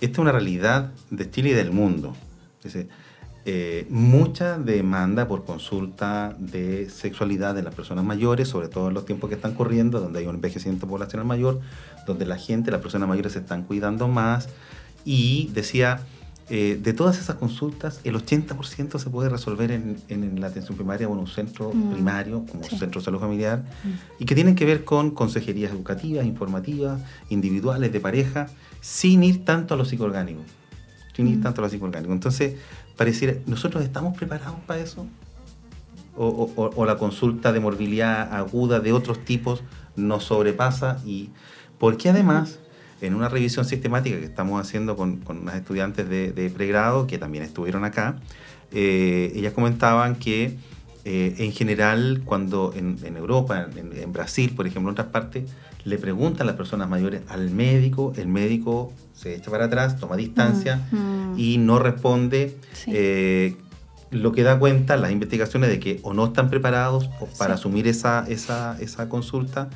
esta 0.00 0.12
es 0.12 0.18
una 0.18 0.32
realidad 0.32 0.92
de 1.10 1.30
Chile 1.30 1.50
y 1.50 1.52
del 1.52 1.72
mundo. 1.72 2.16
Dice, 2.64 2.88
eh, 3.48 3.86
mucha 3.90 4.58
demanda 4.58 5.28
por 5.28 5.44
consulta 5.44 6.34
de 6.36 6.90
sexualidad 6.90 7.54
de 7.54 7.62
las 7.62 7.76
personas 7.76 8.04
mayores, 8.04 8.48
sobre 8.48 8.66
todo 8.66 8.88
en 8.88 8.94
los 8.94 9.06
tiempos 9.06 9.28
que 9.28 9.36
están 9.36 9.54
corriendo, 9.54 10.00
donde 10.00 10.18
hay 10.18 10.26
un 10.26 10.34
envejecimiento 10.34 10.88
poblacional 10.88 11.28
mayor, 11.28 11.60
donde 12.08 12.26
la 12.26 12.38
gente, 12.38 12.72
las 12.72 12.80
personas 12.80 13.08
mayores 13.08 13.34
se 13.34 13.38
están 13.38 13.62
cuidando 13.62 14.08
más. 14.08 14.48
Y 15.04 15.48
decía, 15.54 16.00
eh, 16.50 16.76
de 16.82 16.92
todas 16.92 17.20
esas 17.20 17.36
consultas, 17.36 18.00
el 18.02 18.16
80% 18.16 18.98
se 18.98 19.10
puede 19.10 19.28
resolver 19.28 19.70
en, 19.70 20.40
la 20.40 20.48
atención 20.48 20.76
primaria 20.76 21.08
o 21.08 21.12
en 21.12 21.20
un 21.20 21.28
centro 21.28 21.72
mm. 21.72 21.92
primario, 21.92 22.44
como 22.50 22.64
un 22.64 22.78
centro 22.78 23.00
de 23.00 23.04
salud 23.04 23.20
familiar, 23.20 23.60
mm. 23.60 24.22
y 24.22 24.24
que 24.24 24.34
tienen 24.34 24.56
que 24.56 24.64
ver 24.64 24.84
con 24.84 25.12
consejerías 25.12 25.70
educativas, 25.70 26.26
informativas, 26.26 27.00
individuales, 27.28 27.92
de 27.92 28.00
pareja, 28.00 28.48
sin 28.80 29.22
ir 29.22 29.44
tanto 29.44 29.74
a 29.74 29.76
lo 29.76 29.84
psicoorgánico. 29.84 30.42
Ir 31.18 31.24
mm. 31.38 31.42
tanto 31.42 31.60
a 31.60 31.64
lo 31.64 31.70
psicoorgánico. 31.70 32.12
Entonces, 32.12 32.54
pareciera, 32.96 33.34
¿nosotros 33.46 33.82
estamos 33.82 34.16
preparados 34.16 34.60
para 34.66 34.80
eso? 34.80 35.06
O, 36.18 36.84
la 36.86 36.96
consulta 36.96 37.52
de 37.52 37.60
morbilidad 37.60 38.34
aguda 38.34 38.80
de 38.80 38.92
otros 38.92 39.22
tipos 39.24 39.62
nos 39.96 40.24
sobrepasa 40.24 40.98
y 41.04 41.28
porque 41.78 42.08
además 42.08 42.58
en 43.02 43.14
una 43.14 43.28
revisión 43.28 43.66
sistemática 43.66 44.18
que 44.18 44.24
estamos 44.24 44.58
haciendo 44.58 44.96
con, 44.96 45.18
con 45.18 45.38
unas 45.40 45.56
estudiantes 45.56 46.08
de, 46.08 46.52
pregrado 46.54 47.06
que 47.06 47.18
también 47.18 47.44
estuvieron 47.44 47.84
acá, 47.84 48.16
eh, 48.72 49.30
ellas 49.34 49.52
comentaban 49.52 50.16
que 50.16 50.56
eh, 51.08 51.36
en 51.38 51.52
general 51.52 52.22
cuando 52.24 52.74
en, 52.74 52.98
Europa, 53.16 53.68
en, 53.76 54.12
Brasil, 54.12 54.52
por 54.56 54.66
ejemplo, 54.66 54.90
en 54.90 54.94
otras 54.94 55.06
partes, 55.06 55.48
le 55.84 55.98
preguntan 55.98 56.42
a 56.42 56.46
las 56.46 56.56
personas 56.56 56.88
mayores 56.88 57.22
al 57.28 57.50
médico, 57.50 58.12
el 58.16 58.26
médico 58.26 58.92
se 59.14 59.36
echa 59.36 59.48
para 59.52 59.66
atrás, 59.66 60.00
toma 60.00 60.16
distancia 60.16 60.84
mm, 60.90 60.96
mm. 60.96 61.38
y 61.38 61.58
no 61.58 61.78
responde. 61.78 62.56
Eh, 62.88 63.54
lo 64.10 64.32
que 64.32 64.42
da 64.42 64.58
cuenta 64.58 64.96
las 64.96 65.12
investigaciones 65.12 65.70
de 65.70 65.78
que 65.78 66.00
o 66.02 66.12
no 66.12 66.26
están 66.26 66.50
preparados 66.50 67.08
para 67.38 67.54
asumir 67.54 67.86
esa, 67.86 68.24
esa, 68.28 68.76
esa 68.80 69.08
consulta 69.08 69.68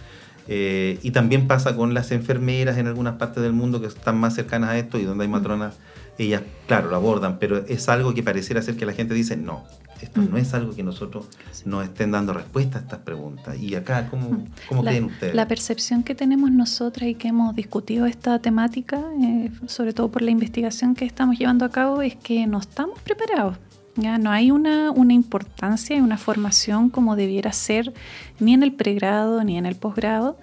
eh, 0.52 0.98
y 1.04 1.12
también 1.12 1.46
pasa 1.46 1.76
con 1.76 1.94
las 1.94 2.10
enfermeras 2.10 2.76
en 2.76 2.88
algunas 2.88 3.14
partes 3.14 3.40
del 3.40 3.52
mundo 3.52 3.80
que 3.80 3.86
están 3.86 4.18
más 4.18 4.34
cercanas 4.34 4.70
a 4.70 4.78
esto 4.78 4.98
y 4.98 5.04
donde 5.04 5.22
hay 5.22 5.28
mm. 5.28 5.32
matronas, 5.32 5.76
ellas, 6.24 6.42
claro, 6.66 6.90
lo 6.90 6.96
abordan, 6.96 7.38
pero 7.38 7.58
es 7.66 7.88
algo 7.88 8.14
que 8.14 8.22
pareciera 8.22 8.62
ser 8.62 8.76
que 8.76 8.86
la 8.86 8.92
gente 8.92 9.14
dice, 9.14 9.36
no, 9.36 9.64
esto 10.02 10.22
no 10.22 10.32
mm. 10.32 10.36
es 10.36 10.54
algo 10.54 10.74
que 10.74 10.82
nosotros 10.82 11.26
nos 11.64 11.84
estén 11.84 12.10
dando 12.10 12.32
respuesta 12.32 12.78
a 12.78 12.82
estas 12.82 13.00
preguntas. 13.00 13.58
Y 13.58 13.74
acá, 13.74 14.08
¿cómo, 14.08 14.30
mm. 14.30 14.46
cómo 14.68 14.84
creen 14.84 15.04
ustedes? 15.04 15.34
La 15.34 15.46
percepción 15.46 16.02
que 16.02 16.14
tenemos 16.14 16.50
nosotras 16.50 17.08
y 17.08 17.14
que 17.14 17.28
hemos 17.28 17.54
discutido 17.54 18.06
esta 18.06 18.38
temática, 18.38 19.02
eh, 19.22 19.50
sobre 19.66 19.92
todo 19.92 20.10
por 20.10 20.22
la 20.22 20.30
investigación 20.30 20.94
que 20.94 21.04
estamos 21.04 21.38
llevando 21.38 21.64
a 21.64 21.70
cabo, 21.70 22.02
es 22.02 22.16
que 22.16 22.46
no 22.46 22.58
estamos 22.58 22.98
preparados. 23.00 23.56
Ya 23.96 24.18
no 24.18 24.30
hay 24.30 24.50
una, 24.50 24.90
una 24.92 25.12
importancia 25.12 25.96
y 25.96 26.00
una 26.00 26.16
formación 26.16 26.90
como 26.90 27.16
debiera 27.16 27.52
ser 27.52 27.92
ni 28.38 28.54
en 28.54 28.62
el 28.62 28.72
pregrado 28.72 29.42
ni 29.44 29.58
en 29.58 29.66
el 29.66 29.74
posgrado. 29.74 30.38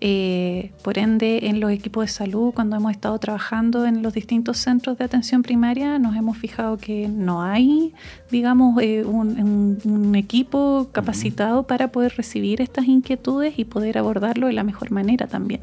Eh, 0.00 0.70
por 0.82 0.96
ende, 0.96 1.48
en 1.48 1.58
los 1.58 1.72
equipos 1.72 2.04
de 2.04 2.08
salud, 2.08 2.52
cuando 2.54 2.76
hemos 2.76 2.92
estado 2.92 3.18
trabajando 3.18 3.84
en 3.84 4.00
los 4.02 4.14
distintos 4.14 4.58
centros 4.58 4.96
de 4.96 5.04
atención 5.04 5.42
primaria, 5.42 5.98
nos 5.98 6.14
hemos 6.14 6.38
fijado 6.38 6.78
que 6.78 7.08
no 7.08 7.42
hay, 7.42 7.92
digamos, 8.30 8.80
eh, 8.80 9.04
un, 9.04 10.14
equipo 10.14 10.88
capacitado 10.92 11.64
para 11.64 11.88
poder 11.88 12.14
recibir 12.16 12.60
estas 12.60 12.86
inquietudes 12.86 13.58
y 13.58 13.64
poder 13.64 13.98
abordarlo 13.98 14.46
de 14.46 14.52
la 14.52 14.64
mejor 14.64 14.90
manera 14.90 15.26
también. 15.26 15.60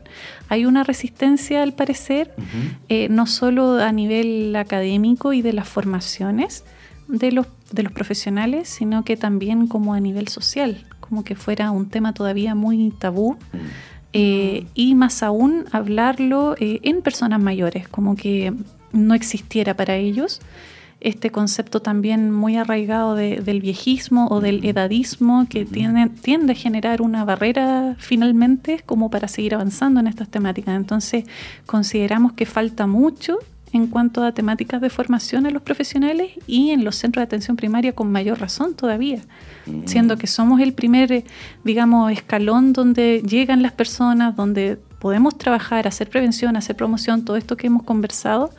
Hay 0.49 0.65
una 0.65 0.83
resistencia, 0.83 1.63
al 1.63 1.73
parecer, 1.73 2.33
eh, 2.89 3.07
no 3.09 3.27
solo 3.27 3.79
a 3.81 3.91
nivel 3.91 4.55
académico 4.55 5.33
y 5.33 5.41
de 5.41 5.53
las 5.53 5.67
formaciones, 5.67 6.63
de 7.07 7.31
los, 7.31 7.47
de 7.71 7.83
los 7.83 7.91
profesionales, 7.91 8.67
sino 8.69 9.03
que 9.03 9.17
también 9.17 9.67
como 9.67 9.93
a 9.93 9.99
nivel 9.99 10.27
social, 10.27 10.85
como 10.99 11.23
que 11.23 11.35
fuera 11.35 11.71
un 11.71 11.89
tema 11.89 12.13
todavía 12.13 12.55
muy 12.55 12.91
tabú. 12.91 13.33
Mm. 13.33 13.57
Eh, 14.17 14.65
y 14.73 14.95
más 14.95 15.23
aún 15.23 15.65
hablarlo 15.73 16.55
eh, 16.57 16.79
en 16.83 17.01
personas 17.01 17.41
mayores, 17.41 17.89
como 17.89 18.15
que 18.15 18.53
no 18.93 19.13
existiera 19.13 19.73
para 19.73 19.97
ellos 19.97 20.39
este 21.01 21.29
concepto 21.29 21.81
también 21.81 22.31
muy 22.31 22.55
arraigado 22.55 23.15
del 23.15 23.61
viejismo 23.61 24.27
o 24.29 24.39
del 24.39 24.65
edadismo 24.65 25.45
que 25.49 25.65
tiende 25.65 26.53
a 26.53 26.55
generar 26.55 27.01
una 27.01 27.25
barrera 27.25 27.95
finalmente 27.99 28.81
como 28.85 29.09
para 29.09 29.27
seguir 29.27 29.53
avanzando 29.53 29.99
en 29.99 30.07
estas 30.07 30.29
temáticas. 30.29 30.75
Entonces 30.75 31.25
consideramos 31.65 32.33
que 32.33 32.45
falta 32.45 32.87
mucho 32.87 33.37
en 33.73 33.87
cuanto 33.87 34.23
a 34.23 34.31
temáticas 34.31 34.81
de 34.81 34.89
formación 34.89 35.45
a 35.45 35.49
los 35.49 35.61
profesionales 35.61 36.31
y 36.47 36.71
en 36.71 36.83
los 36.83 36.95
centros 36.95 37.21
de 37.21 37.25
atención 37.25 37.57
primaria 37.57 37.93
con 37.93 38.11
mayor 38.11 38.39
razón 38.39 38.75
todavía, 38.75 39.21
mm. 39.65 39.85
siendo 39.85 40.17
que 40.17 40.27
somos 40.27 40.61
el 40.61 40.73
primer, 40.73 41.25
digamos, 41.63 42.11
escalón 42.11 42.73
donde 42.73 43.21
llegan 43.27 43.61
las 43.61 43.73
personas, 43.73 44.35
donde 44.35 44.77
podemos 44.99 45.37
trabajar, 45.37 45.87
hacer 45.87 46.09
prevención, 46.09 46.55
hacer 46.55 46.75
promoción, 46.75 47.25
todo 47.25 47.37
esto 47.37 47.57
que 47.57 47.67
hemos 47.67 47.83
conversado, 47.83 48.51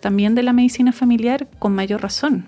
también 0.00 0.34
de 0.34 0.42
la 0.42 0.52
medicina 0.52 0.92
familiar 0.92 1.48
con 1.58 1.74
mayor 1.74 2.02
razón. 2.02 2.46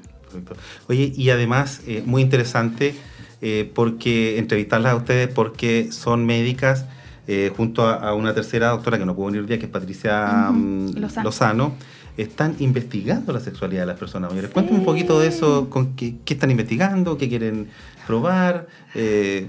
Oye, 0.88 1.12
y 1.16 1.30
además, 1.30 1.80
eh, 1.86 2.02
muy 2.04 2.22
interesante, 2.22 2.94
eh, 3.40 3.70
porque 3.74 4.38
entrevistarlas 4.38 4.92
a 4.92 4.96
ustedes 4.96 5.28
porque 5.28 5.92
son 5.92 6.26
médicas 6.26 6.86
eh, 7.26 7.50
junto 7.56 7.86
a, 7.86 8.14
una 8.14 8.34
tercera 8.34 8.68
doctora 8.68 8.98
que 8.98 9.06
no 9.06 9.14
puedo 9.14 9.26
venir 9.26 9.40
hoy 9.40 9.46
día, 9.46 9.58
que 9.58 9.64
es 9.64 9.70
Patricia 9.72 10.50
mm, 10.52 10.96
Lozano. 11.22 11.72
están 12.18 12.54
investigando 12.58 13.32
la 13.32 13.40
sexualidad 13.40 13.82
de 13.82 13.86
las 13.86 13.98
personas 13.98 14.30
mayores. 14.30 14.50
Cuéntame 14.50 14.78
un 14.78 14.84
poquito 14.84 15.18
de 15.18 15.28
eso, 15.28 15.70
con 15.70 15.94
qué, 15.96 16.16
están 16.26 16.50
investigando, 16.50 17.16
qué 17.16 17.28
quieren 17.30 17.68
probar. 18.06 18.66
Eh. 18.94 19.48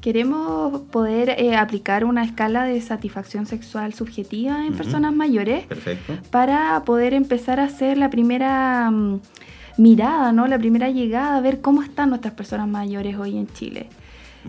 Queremos 0.00 0.82
poder 0.92 1.30
eh, 1.30 1.56
aplicar 1.56 2.04
una 2.04 2.22
escala 2.22 2.62
de 2.62 2.80
satisfacción 2.80 3.46
sexual 3.46 3.94
subjetiva 3.94 4.64
en 4.64 4.74
personas 4.74 5.12
mayores 5.12 5.64
para 6.30 6.84
poder 6.84 7.14
empezar 7.14 7.58
a 7.58 7.64
hacer 7.64 7.98
la 7.98 8.10
primera 8.10 8.92
mm, 8.92 9.20
mirada, 9.76 10.30
¿no? 10.30 10.46
la 10.46 10.58
primera 10.58 10.88
llegada, 10.90 11.36
a 11.36 11.40
ver 11.40 11.60
cómo 11.60 11.82
están 11.82 12.10
nuestras 12.10 12.34
personas 12.34 12.68
mayores 12.68 13.16
hoy 13.16 13.36
en 13.36 13.48
Chile 13.48 13.88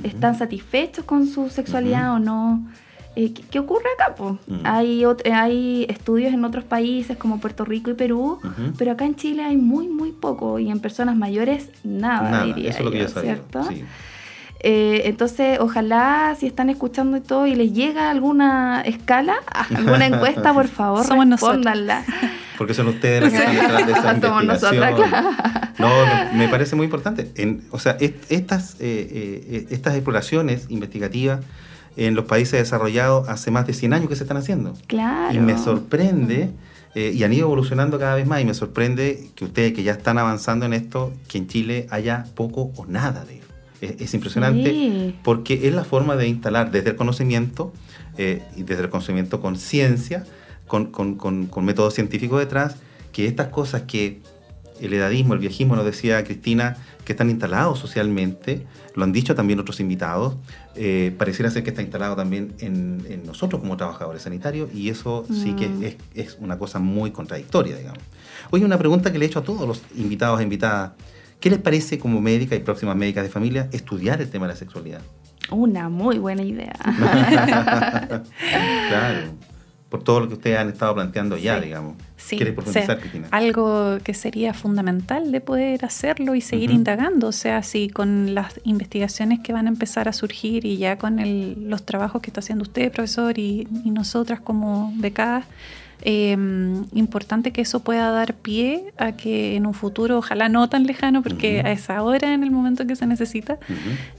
están 0.04 0.36
satisfechos 0.36 1.06
con 1.06 1.28
su 1.28 1.50
sexualidad 1.50 2.14
o 2.14 2.20
no. 2.20 2.68
Eh, 3.16 3.34
¿qué, 3.34 3.60
ocurre 3.60 3.86
acá? 4.00 4.16
hay, 4.64 5.04
hay 5.34 5.86
estudios 5.90 6.34
en 6.34 6.46
otros 6.46 6.64
países 6.64 7.18
como 7.18 7.40
Puerto 7.40 7.66
Rico 7.66 7.90
y 7.90 7.94
Perú, 7.96 8.40
pero 8.78 8.92
acá 8.92 9.06
en 9.06 9.16
Chile 9.16 9.44
hay 9.44 9.58
muy, 9.58 9.88
muy 9.88 10.12
poco 10.12 10.60
y 10.60 10.70
en 10.70 10.80
personas 10.80 11.18
mayores 11.18 11.70
nada, 11.84 12.46
diría 12.46 12.70
eso 12.70 12.80
es 12.80 12.86
lo 12.86 12.92
que 12.92 13.00
yo, 13.00 13.08
¿cierto? 13.08 13.62
Eh, 14.62 15.04
entonces, 15.06 15.58
ojalá 15.62 16.36
si 16.38 16.46
están 16.46 16.70
escuchando 16.70 17.16
y 17.18 17.22
todo 17.22 17.48
y 17.48 17.56
les 17.56 17.74
llega 17.74 18.10
alguna 18.10 18.82
escala, 18.82 19.38
alguna 19.76 20.08
encuesta, 20.08 20.54
por 20.54 20.68
favor, 20.68 21.06
respóndanla. 21.08 22.04
Porque 22.58 22.74
son 22.74 22.88
ustedes 22.90 23.22
las 23.22 23.32
que 23.32 23.38
están 23.38 23.56
detrás 23.56 23.86
de 23.86 23.92
esa 23.94 24.42
investigación. 24.42 25.10
No, 25.78 25.90
me 26.34 26.50
parece 26.50 26.76
muy 26.76 26.86
importante. 26.86 27.32
En, 27.36 27.64
o 27.72 27.80
sea, 27.80 27.96
estas, 28.02 28.76
eh, 28.82 29.46
eh, 29.50 29.68
estas 29.70 29.96
exploraciones 29.96 30.66
investigativas 30.68 31.40
en 31.96 32.16
los 32.16 32.26
países 32.26 32.60
desarrollados 32.60 33.30
hace 33.30 33.52
más 33.52 33.66
de 33.66 33.74
100 33.74 33.94
años 33.94 34.10
que 34.10 34.18
se 34.18 34.24
están 34.24 34.38
haciendo. 34.38 34.74
Claro. 34.88 35.34
Y 35.34 35.40
me 35.40 35.58
sorprende, 35.58 36.52
y 36.96 37.24
han 37.24 37.32
ido 37.32 37.46
evolucionando 37.46 37.98
cada 37.98 38.16
vez 38.16 38.28
más, 38.28 38.42
y 38.42 38.46
me 38.46 38.54
sorprende 38.54 39.30
que 39.36 39.46
ustedes 39.46 39.72
que 39.74 39.84
ya 39.84 39.94
están 39.94 40.18
avanzando 40.18 40.66
en 40.66 40.74
esto, 40.74 41.14
que 41.30 41.38
en 41.38 41.48
Chile 41.48 41.88
haya 41.92 42.26
poco 42.36 42.72
o 42.76 42.86
nada 42.86 43.24
de 43.24 43.40
es, 43.82 44.14
impresionante 44.14 45.16
porque 45.24 45.68
es 45.68 45.74
la 45.74 45.84
forma 45.84 46.16
de 46.16 46.28
instalar 46.28 46.72
desde 46.72 46.92
el 46.92 46.96
conocimiento 46.96 47.74
eh, 48.18 48.44
y 48.56 48.64
desde 48.64 48.84
el 48.84 48.90
conocimiento 48.90 49.40
con 49.40 49.58
ciencia, 49.58 50.26
con, 50.68 50.88
con, 50.88 51.16
con, 51.16 51.66
métodos 51.66 51.94
científicos 51.94 52.40
detrás, 52.40 52.76
que 53.12 53.26
estas 53.26 53.48
cosas 53.48 53.84
que 53.84 54.22
el 54.82 54.94
edadismo, 54.94 55.34
el 55.34 55.40
viejismo, 55.40 55.76
nos 55.76 55.86
decía 55.86 56.24
Cristina, 56.24 56.78
que 57.04 57.14
están 57.14 57.30
instalados 57.30 57.80
socialmente, 57.80 58.66
lo 58.96 59.04
han 59.04 59.12
dicho 59.12 59.36
también 59.36 59.60
otros 59.60 59.80
invitados, 59.80 60.36
eh, 60.76 61.14
pareciera 61.18 61.50
ser 61.52 61.64
que 61.64 61.72
está 61.72 61.82
instalado 61.82 62.16
también 62.16 62.54
en, 62.60 63.26
nosotros 63.26 63.62
como 63.62 63.76
trabajadores 63.78 64.22
sanitarios 64.22 64.70
y 64.74 64.90
eso 64.90 65.26
sí 65.30 65.54
que 65.54 65.68
mm. 65.68 65.84
es, 65.84 65.96
es, 66.14 66.38
una 66.40 66.58
cosa 66.58 66.80
muy 66.80 67.12
contradictoria, 67.12 67.76
digamos. 67.76 68.04
Oye, 68.52 68.64
una 68.64 68.78
pregunta 68.78 69.12
que 69.12 69.20
le 69.20 69.26
he 69.26 69.28
hecho 69.28 69.40
a 69.40 69.44
todos 69.44 69.68
los 69.68 69.82
invitados 69.96 70.40
e 70.40 70.44
invitadas. 70.44 70.92
¿Qué 71.40 71.50
les 71.50 71.60
parece 71.60 71.98
como 72.00 72.20
médica 72.20 72.56
y 72.56 72.60
próximas 72.60 72.96
médicas 72.98 73.24
de 73.24 73.30
familia 73.30 73.70
estudiar 73.72 74.22
el 74.22 74.30
tema 74.30 74.46
de 74.48 74.54
la 74.54 74.58
sexualidad? 74.58 75.02
Una 75.52 75.90
muy 75.90 76.18
buena 76.18 76.44
idea. 76.44 76.76
claro. 78.90 79.32
Por 79.88 80.04
todo 80.04 80.20
lo 80.20 80.28
que 80.28 80.36
ustedes 80.36 80.60
han 80.60 80.70
estado 80.70 80.94
planteando 80.94 81.36
ya, 81.38 81.60
digamos. 81.60 81.96
Sí, 82.16 82.36
¿Quieres 82.36 82.54
profundizar, 82.54 83.00
Cristina? 83.00 83.28
Algo 83.32 83.98
que 84.04 84.14
sería 84.14 84.54
fundamental 84.54 85.32
de 85.32 85.42
poder 85.42 85.84
hacerlo 85.84 86.36
y 86.36 86.42
seguir 86.42 86.70
indagando. 86.70 87.28
O 87.28 87.32
sea, 87.32 87.64
si 87.64 87.90
con 87.90 88.36
las 88.36 88.60
investigaciones 88.66 89.40
que 89.40 89.52
van 89.52 89.66
a 89.66 89.70
empezar 89.70 90.08
a 90.08 90.14
surgir 90.14 90.66
y 90.66 90.78
ya 90.78 91.00
con 91.00 91.18
los 91.70 91.86
trabajos 91.86 92.22
que 92.22 92.30
está 92.30 92.42
haciendo 92.42 92.64
usted, 92.64 92.92
profesor, 92.92 93.40
y, 93.40 93.68
y 93.84 93.90
nosotras 93.90 94.42
como 94.42 94.94
becadas, 94.98 95.46
eh, 96.02 96.38
importante 96.94 97.52
que 97.52 97.62
eso 97.62 97.82
pueda 97.82 98.10
dar 98.12 98.34
pie 98.34 98.94
a 98.98 99.14
que 99.14 99.56
en 99.56 99.66
un 99.66 99.74
futuro, 99.74 100.18
ojalá 100.18 100.50
no 100.50 100.70
tan 100.70 100.86
lejano, 100.86 101.22
porque 101.22 101.62
a 101.62 101.72
esa 101.72 102.02
hora, 102.04 102.34
en 102.34 102.44
el 102.44 102.52
momento 102.52 102.88
que 102.88 102.96
se 102.96 103.06
necesita, 103.06 103.58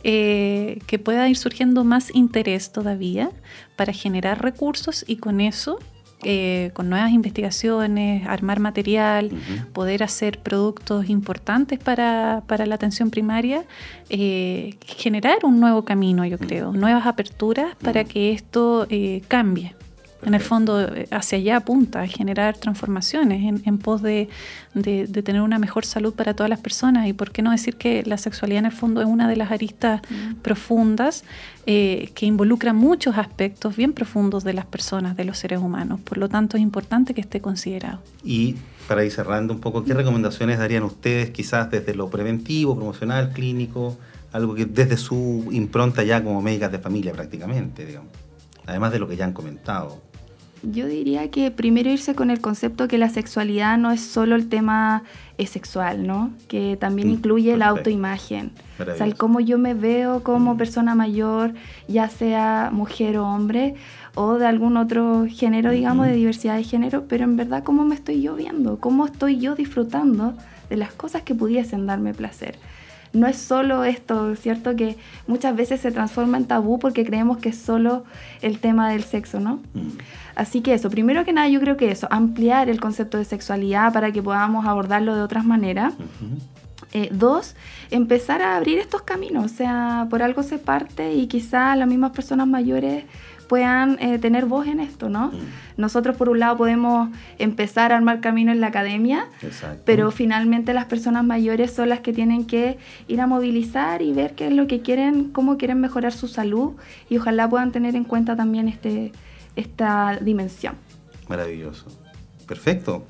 eh, 0.05 0.79
que 0.87 0.99
pueda 0.99 1.29
ir 1.29 1.37
surgiendo 1.37 1.85
más 1.85 2.15
interés 2.15 2.73
todavía 2.73 3.31
para 3.77 3.93
generar 3.93 4.43
recursos 4.43 5.05
y 5.07 5.17
con 5.17 5.41
eso 5.41 5.79
eh, 6.23 6.71
con 6.75 6.91
nuevas 6.91 7.13
investigaciones, 7.13 8.27
armar 8.27 8.61
material, 8.61 9.31
poder 9.73 10.03
hacer 10.03 10.39
productos 10.39 11.09
importantes 11.09 11.79
para, 11.79 12.43
para 12.47 12.67
la 12.67 12.75
atención 12.75 13.11
primaria, 13.11 13.65
eh, 14.11 14.77
generar 14.87 15.39
un 15.45 15.61
nuevo 15.61 15.87
camino, 15.87 16.27
yo 16.27 16.37
creo, 16.37 16.73
nuevas 16.73 17.07
aperturas 17.07 17.75
para 17.77 18.05
que 18.05 18.33
esto 18.33 18.87
cambie 19.29 19.75
En 20.23 20.35
el 20.35 20.41
fondo, 20.41 20.81
eh, 20.83 21.09
hacia 21.11 21.39
allá 21.39 21.57
apunta, 21.57 22.03
a 22.03 22.07
generar 22.07 22.57
transformaciones 22.57 23.63
en, 23.65 23.79
pos 23.79 24.03
de, 24.03 24.29
tener 24.75 25.41
una 25.41 25.59
mejor 25.59 25.85
salud 25.85 26.15
para 26.15 26.35
todas 26.35 26.51
las 26.51 26.61
personas. 26.61 27.07
Y 27.09 27.13
por 27.13 27.31
qué 27.31 27.43
no 27.43 27.51
decir 27.51 27.77
que 27.77 28.03
la 28.05 28.19
sexualidad 28.19 28.61
en 28.61 28.67
el 28.67 28.73
fondo 28.73 29.01
es 29.01 29.07
una 29.07 29.29
de 29.29 29.37
las 29.37 29.51
aristas 29.51 30.03
mm. 30.09 30.35
profundas 30.43 31.25
eh, 31.67 32.11
que 32.15 32.27
involucra 32.27 32.73
muchos 32.73 33.17
aspectos 33.17 33.77
bien 33.77 33.93
profundos 33.93 34.45
de 34.45 34.53
las 34.53 34.67
personas, 34.67 35.17
de 35.17 35.25
los 35.25 35.39
seres 35.39 35.61
humanos. 35.61 36.01
Por 36.01 36.19
lo 36.19 36.29
tanto, 36.29 36.57
es 36.57 36.63
importante 36.63 37.15
que 37.15 37.21
esté 37.21 37.41
considerado. 37.41 38.01
Y 38.25 38.57
para 38.89 39.05
ir 39.05 39.13
cerrando 39.13 39.55
un 39.55 39.61
poco, 39.61 39.85
¿qué 39.85 39.95
recomendaciones 39.95 40.59
darían 40.59 40.83
ustedes 40.83 41.31
quizás 41.31 41.71
desde 41.71 41.95
lo 41.95 42.11
preventivo, 42.11 42.75
promocional, 42.75 43.33
clínico? 43.33 43.97
Algo 44.33 44.55
que 44.55 44.67
desde 44.67 44.97
su 44.97 45.49
impronta 45.51 46.03
ya 46.03 46.23
como 46.23 46.43
médicas 46.43 46.73
de 46.73 46.79
familia 46.79 47.13
prácticamente, 47.13 47.87
digamos. 47.87 48.11
Además 48.67 48.93
de 48.93 48.99
lo 48.99 49.09
que 49.09 49.17
ya 49.17 49.25
han 49.25 49.33
comentado. 49.33 50.10
Yo 50.63 50.87
diría 50.87 51.31
que 51.31 51.51
primero 51.51 51.91
irse 51.91 52.15
con 52.15 52.31
el 52.31 52.41
concepto 52.41 52.87
que 52.87 52.99
la 52.99 53.09
sexualidad 53.09 53.79
no 53.79 53.93
es 53.93 54.03
solo 54.03 54.37
el 54.37 54.49
tema 54.49 55.05
eh, 55.39 55.47
sexual, 55.47 56.07
¿no? 56.07 56.33
Que 56.49 56.77
también 56.77 57.09
mm, 57.09 57.13
incluye 57.13 57.57
la 57.57 57.69
autoimagen. 57.69 58.53
O 58.79 58.95
sea, 58.97 59.07
el 59.07 59.15
cómo 59.15 59.41
yo 59.41 59.59
me 59.59 59.73
veo 59.73 60.23
como 60.23 60.55
mm. 60.55 60.59
persona 60.59 60.95
mayor, 60.95 61.55
ya 61.89 62.09
sea 62.09 62.71
mujer 62.73 63.17
o 63.17 63.27
hombre, 63.27 63.75
o 64.15 64.35
de 64.35 64.47
algún 64.47 64.77
otro 64.77 65.27
género, 65.29 65.71
digamos, 65.71 66.07
de 66.07 66.15
diversidad 66.15 66.57
de 66.57 66.65
género, 66.65 67.05
pero 67.09 67.25
en 67.25 67.37
verdad 67.37 67.65
cómo 67.65 67.85
me 67.85 67.95
estoy 67.95 68.21
yo 68.21 68.35
viendo, 68.35 68.79
cómo 68.79 69.07
estoy 69.07 69.39
yo 69.39 69.55
disfrutando 69.55 70.35
de 70.69 70.77
las 70.77 70.93
cosas 70.93 71.23
que 71.23 71.35
pudiesen 71.35 71.87
darme 71.87 72.13
placer 72.13 72.59
no 73.13 73.27
es 73.27 73.37
solo 73.37 73.85
esto, 73.85 74.35
¿cierto? 74.37 74.77
Que 74.77 74.97
muchas 75.27 75.57
veces 75.57 75.81
se 75.81 75.91
transforma 75.91 76.37
en 76.37 76.47
tabú 76.47 76.79
porque 76.79 77.05
creemos 77.05 77.39
que 77.39 77.51
es 77.51 77.59
solo 77.59 78.05
el 78.41 78.59
tema 78.59 78.91
del 78.91 79.03
sexo, 79.03 79.41
¿no? 79.41 79.57
Mm. 79.75 79.99
Así 80.37 80.61
que 80.61 80.75
eso, 80.75 80.91
primero 80.91 81.25
que 81.25 81.33
nada 81.33 81.49
yo 81.49 81.61
creo 81.61 81.77
que 81.77 81.91
eso, 81.91 82.07
ampliar 82.11 82.69
el 82.69 82.81
concepto 82.81 83.19
de 83.19 83.25
sexualidad 83.25 83.93
para 83.93 84.13
que 84.13 84.23
podamos 84.23 84.67
abordarlo 84.67 85.15
de 85.15 85.23
otras 85.23 85.45
maneras. 85.45 85.95
Eh, 86.93 87.09
dos, 87.13 87.55
empezar 87.91 88.43
a 88.43 88.57
abrir 88.57 88.79
estos 88.79 89.03
caminos, 89.03 89.45
o 89.45 89.49
sea, 89.49 90.09
por 90.11 90.23
algo 90.23 90.43
se 90.43 90.59
parte 90.59 91.15
y 91.15 91.29
quizás 91.29 91.79
las 91.79 91.87
mismas 91.87 92.11
personas 92.11 92.49
mayores 92.49 93.05
puedan 93.51 93.97
eh, 94.01 94.19
tener 94.21 94.47
voz 94.47 94.69
en 94.69 94.79
esto, 94.79 95.09
¿no? 95.09 95.29
Mm. 95.29 95.39
Nosotros 95.77 96.17
por 96.17 96.29
un 96.29 96.39
lado 96.39 96.57
podemos 96.57 97.11
empezar 97.39 97.93
a 97.93 97.97
armar 97.97 98.21
camino 98.21 98.53
en 98.53 98.61
la 98.61 98.69
academia, 98.69 99.27
pero 99.85 100.13
finalmente 100.13 100.73
las 100.73 100.85
personas 100.85 101.25
mayores 101.25 101.73
son 101.73 101.89
las 101.89 101.99
que 101.99 102.13
tienen 102.13 102.45
que 102.45 102.79
ir 103.09 103.21
a 103.21 103.27
movilizar 103.27 104.03
y 104.03 104.13
ver 104.13 104.37
qué 104.37 104.47
es 104.47 104.53
lo 104.53 104.69
que 104.69 104.83
quieren, 104.83 105.31
cómo 105.31 105.59
quieren 105.59 105.81
mejorar 105.81 106.13
su 106.13 106.29
salud 106.29 106.75
y 107.09 107.19
ojalá 107.19 107.51
puedan 107.51 107.73
tener 107.73 107.97
en 107.97 108.05
cuenta 108.05 108.37
también 108.37 108.69
este, 108.69 109.11
esta 109.57 110.17
dimensión. 110.21 110.77
Maravilloso. 111.29 111.87
Perfecto. 112.47 113.05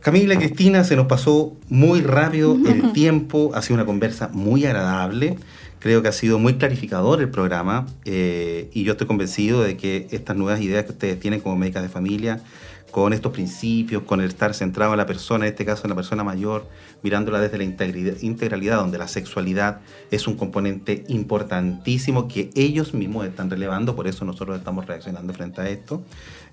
Camila 0.00 0.34
y 0.34 0.38
Cristina, 0.38 0.84
se 0.84 0.94
nos 0.94 1.06
pasó 1.06 1.56
muy 1.68 2.02
rápido 2.02 2.56
el 2.66 2.92
tiempo, 2.92 3.50
ha 3.54 3.62
sido 3.62 3.74
una 3.74 3.84
conversa 3.84 4.28
muy 4.32 4.64
agradable. 4.64 5.36
Creo 5.80 6.02
que 6.02 6.08
ha 6.08 6.12
sido 6.12 6.38
muy 6.38 6.54
clarificador 6.54 7.20
el 7.20 7.30
programa 7.30 7.86
eh, 8.04 8.68
y 8.72 8.84
yo 8.84 8.92
estoy 8.92 9.06
convencido 9.06 9.62
de 9.62 9.76
que 9.76 10.08
estas 10.10 10.36
nuevas 10.36 10.60
ideas 10.60 10.84
que 10.84 10.92
ustedes 10.92 11.20
tienen 11.20 11.40
como 11.40 11.56
médicas 11.56 11.82
de 11.82 11.88
familia, 11.88 12.40
con 12.90 13.12
estos 13.12 13.32
principios, 13.32 14.02
con 14.04 14.20
el 14.20 14.28
estar 14.28 14.54
centrado 14.54 14.92
en 14.92 14.98
la 14.98 15.06
persona, 15.06 15.46
en 15.46 15.52
este 15.52 15.64
caso 15.64 15.82
en 15.84 15.90
la 15.90 15.96
persona 15.96 16.24
mayor, 16.24 16.66
mirándola 17.02 17.40
desde 17.40 17.58
la 17.58 17.64
integralidad, 17.64 18.78
donde 18.78 18.98
la 18.98 19.08
sexualidad 19.08 19.80
es 20.10 20.26
un 20.26 20.36
componente 20.36 21.04
importantísimo 21.08 22.28
que 22.28 22.50
ellos 22.54 22.94
mismos 22.94 23.26
están 23.26 23.50
relevando, 23.50 23.94
por 23.94 24.08
eso 24.08 24.24
nosotros 24.24 24.58
estamos 24.58 24.86
reaccionando 24.86 25.32
frente 25.34 25.60
a 25.60 25.68
esto, 25.68 26.02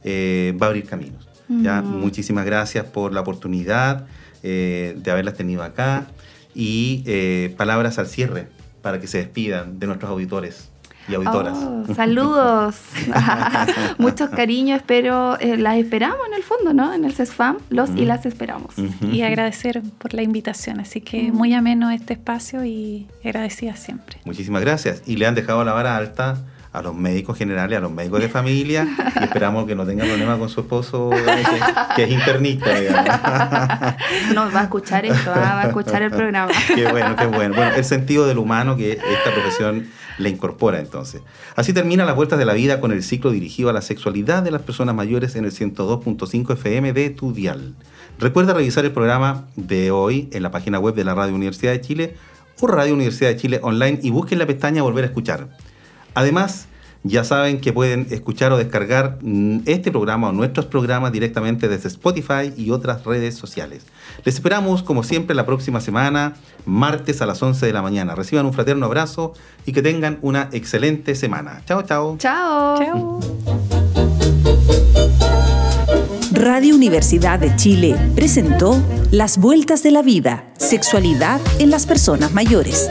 eh, 0.04 0.56
va 0.62 0.68
a 0.68 0.70
abrir 0.70 0.86
caminos. 0.86 1.35
¿Ya? 1.50 1.82
Mm. 1.82 2.00
Muchísimas 2.00 2.46
gracias 2.46 2.86
por 2.86 3.14
la 3.14 3.22
oportunidad 3.22 4.08
eh, 4.44 4.96
de 4.98 5.12
haberlas 5.12 5.36
tenido 5.36 5.64
acá 5.64 6.08
y 6.54 7.50
palabras 7.58 8.00
al 8.00 8.08
cierre 8.08 8.48
para 8.82 9.00
que 9.00 9.08
se 9.08 9.18
despidan 9.18 9.80
de 9.80 9.88
nuestros 9.88 10.10
auditores 10.12 10.70
y 11.08 11.16
auditoras. 11.16 11.58
Oh, 11.58 11.94
saludos, 11.96 12.76
muchos 13.98 14.30
cariños, 14.30 14.78
espero, 14.78 15.40
eh, 15.40 15.58
las 15.58 15.78
esperamos 15.78 16.20
en 16.28 16.34
el 16.34 16.44
fondo, 16.44 16.74
¿no? 16.74 16.94
En 16.94 17.06
el 17.06 17.14
CESFAM, 17.14 17.58
los 17.70 17.90
y 17.96 18.06
las 18.06 18.26
esperamos. 18.26 18.76
Y 19.12 19.22
agradecer 19.22 19.82
por 19.98 20.14
la 20.14 20.24
invitación, 20.24 20.80
así 20.80 21.02
que 21.02 21.32
muy 21.32 21.54
ameno 21.54 21.92
este 21.92 22.14
espacio 22.14 22.66
y 22.66 23.08
agradecida 23.24 23.76
siempre. 23.76 24.18
Muchísimas 24.26 24.62
gracias. 24.62 25.04
Y 25.06 25.18
le 25.18 25.28
han 25.28 25.36
dejado 25.36 25.64
la 25.64 25.74
vara 25.74 25.98
alta 25.98 26.38
a 26.76 26.82
los 26.82 26.96
médicos 26.96 27.38
generales, 27.38 27.78
a 27.78 27.82
los 27.82 27.92
médicos 27.92 28.20
de 28.20 28.30
familia, 28.30 28.88
y 29.20 29.24
esperamos 29.24 29.66
que 29.66 29.76
no 29.76 29.86
tenga 29.86 30.06
problema 30.06 30.38
con 30.38 30.50
su 30.50 30.62
esposo, 30.62 31.10
que, 31.96 32.04
es 32.04 32.12
internista. 32.12 33.98
no, 34.34 34.52
va 34.52 34.62
a 34.62 34.64
escuchar 34.64 35.06
esto, 35.06 35.32
ah, 35.34 35.56
va 35.56 35.62
a 35.62 35.68
escuchar 35.68 36.02
el 36.02 36.12
programa. 36.12 36.52
Qué 36.74 36.88
bueno, 36.90 37.16
qué 37.16 37.26
bueno. 37.28 37.56
Bueno, 37.56 37.76
el 37.76 37.86
sentido 37.86 38.28
del 38.28 38.38
humano 38.38 38.76
que 38.76 38.94
esta 38.94 39.32
profesión 39.34 39.88
le 40.18 40.30
incorpora 40.30 40.80
entonces. 40.80 41.22
Así 41.56 41.74
termina 41.74 42.06
las 42.06 42.16
vueltas 42.16 42.40
de 42.40 42.46
la 42.46 42.54
vida 42.54 42.80
con 42.80 42.92
el 42.92 43.04
ciclo 43.04 43.32
dirigido 43.32 43.70
a 43.70 43.74
la 43.74 43.82
sexualidad 43.82 44.44
de 44.44 44.52
las 44.52 44.62
personas 44.62 44.96
mayores 44.96 45.36
en 45.36 45.46
el 45.46 45.52
102.5 45.52 46.54
FM 46.54 46.94
de 46.94 47.10
tu 47.10 47.34
dial. 47.34 47.76
Recuerda 48.20 48.54
revisar 48.54 48.86
el 48.86 48.92
programa 48.92 49.46
de 49.56 49.92
hoy 49.92 50.30
en 50.32 50.44
la 50.44 50.52
página 50.52 50.80
web 50.80 50.96
de 50.96 51.04
la 51.04 51.16
Radio 51.16 51.36
Universidad 51.36 51.74
de 51.74 51.82
Chile 51.82 52.16
o 52.62 52.68
Radio 52.68 52.94
Universidad 52.94 53.30
de 53.30 53.38
Chile 53.38 53.60
online 53.62 54.00
y 54.02 54.10
busquen 54.10 54.40
la 54.40 54.46
pestaña 54.46 54.82
Volver 54.82 55.04
a 55.04 55.08
escuchar. 55.08 55.50
Además, 56.16 56.68
ya 57.04 57.24
saben 57.24 57.62
que 57.62 57.72
pueden 57.72 58.08
escuchar 58.10 58.52
o 58.52 58.58
descargar 58.58 59.20
mm, 59.22 59.60
este 59.66 59.92
programa 59.92 60.30
o 60.30 60.32
nuestros 60.32 60.66
programas 60.66 61.12
directamente 61.12 61.68
desde 61.68 61.88
Spotify 61.88 62.52
y 62.58 62.72
otras 62.72 63.04
redes 63.06 63.36
sociales. 63.36 63.86
Les 64.24 64.34
esperamos, 64.34 64.82
como 64.82 65.04
siempre, 65.04 65.36
la 65.36 65.46
próxima 65.46 65.82
semana, 65.82 66.34
martes 66.66 67.22
a 67.22 67.28
las 67.28 67.44
11 67.44 67.64
de 67.64 67.74
la 67.74 67.84
mañana. 67.84 68.16
Reciban 68.16 68.48
un 68.48 68.54
fraterno 68.54 68.88
abrazo 68.88 69.34
y 69.68 69.72
que 69.72 69.84
tengan 69.84 70.18
una 70.24 70.50
excelente 70.52 71.14
semana. 71.14 71.62
Chao, 71.68 71.84
chao. 71.84 72.18
Chao. 72.18 72.78
Chao. 72.80 73.85
Radio 76.36 76.76
Universidad 76.76 77.40
de 77.40 77.56
Chile 77.56 77.96
presentó 78.14 78.84
Las 79.10 79.38
Vueltas 79.38 79.84
de 79.84 79.92
la 79.92 80.02
Vida, 80.02 80.44
Sexualidad 80.58 81.40
en 81.60 81.72
las 81.72 81.86
Personas 81.86 82.34
Mayores. 82.34 82.90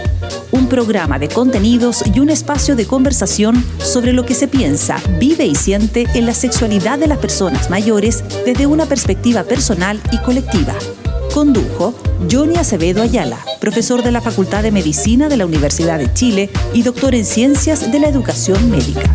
Un 0.51 0.67
programa 0.67 1.19
de 1.19 1.29
contenidos 1.29 2.03
y 2.15 2.21
un 2.21 2.31
espacio 2.31 2.75
de 2.75 2.87
conversación 2.87 3.63
sobre 3.79 4.15
lo 4.15 4.25
que 4.25 4.33
se 4.33 4.49
piensa, 4.49 4.97
vive 5.21 5.45
y 5.45 5.55
siente 5.55 6.07
en 6.15 6.25
la 6.25 6.33
sexualidad 6.33 6.99
de 6.99 7.07
las 7.07 7.19
personas 7.19 7.69
mayores 7.69 8.25
desde 8.47 8.67
una 8.67 8.87
perspectiva 8.87 9.45
personal 9.45 10.01
y 10.11 10.17
colectiva. 10.19 10.75
Condujo 11.35 11.95
Johnny 12.31 12.57
Acevedo 12.57 13.03
Ayala, 13.03 13.39
profesor 13.61 14.03
de 14.03 14.11
la 14.11 14.23
Facultad 14.23 14.63
de 14.63 14.73
Medicina 14.73 15.29
de 15.29 15.37
la 15.37 15.45
Universidad 15.45 15.99
de 15.99 16.11
Chile 16.15 16.49
y 16.73 16.83
doctor 16.83 17.15
en 17.15 17.27
Ciencias 17.27 17.93
de 17.93 18.01
la 18.01 18.09
Educación 18.09 18.71
Médica. 18.71 19.11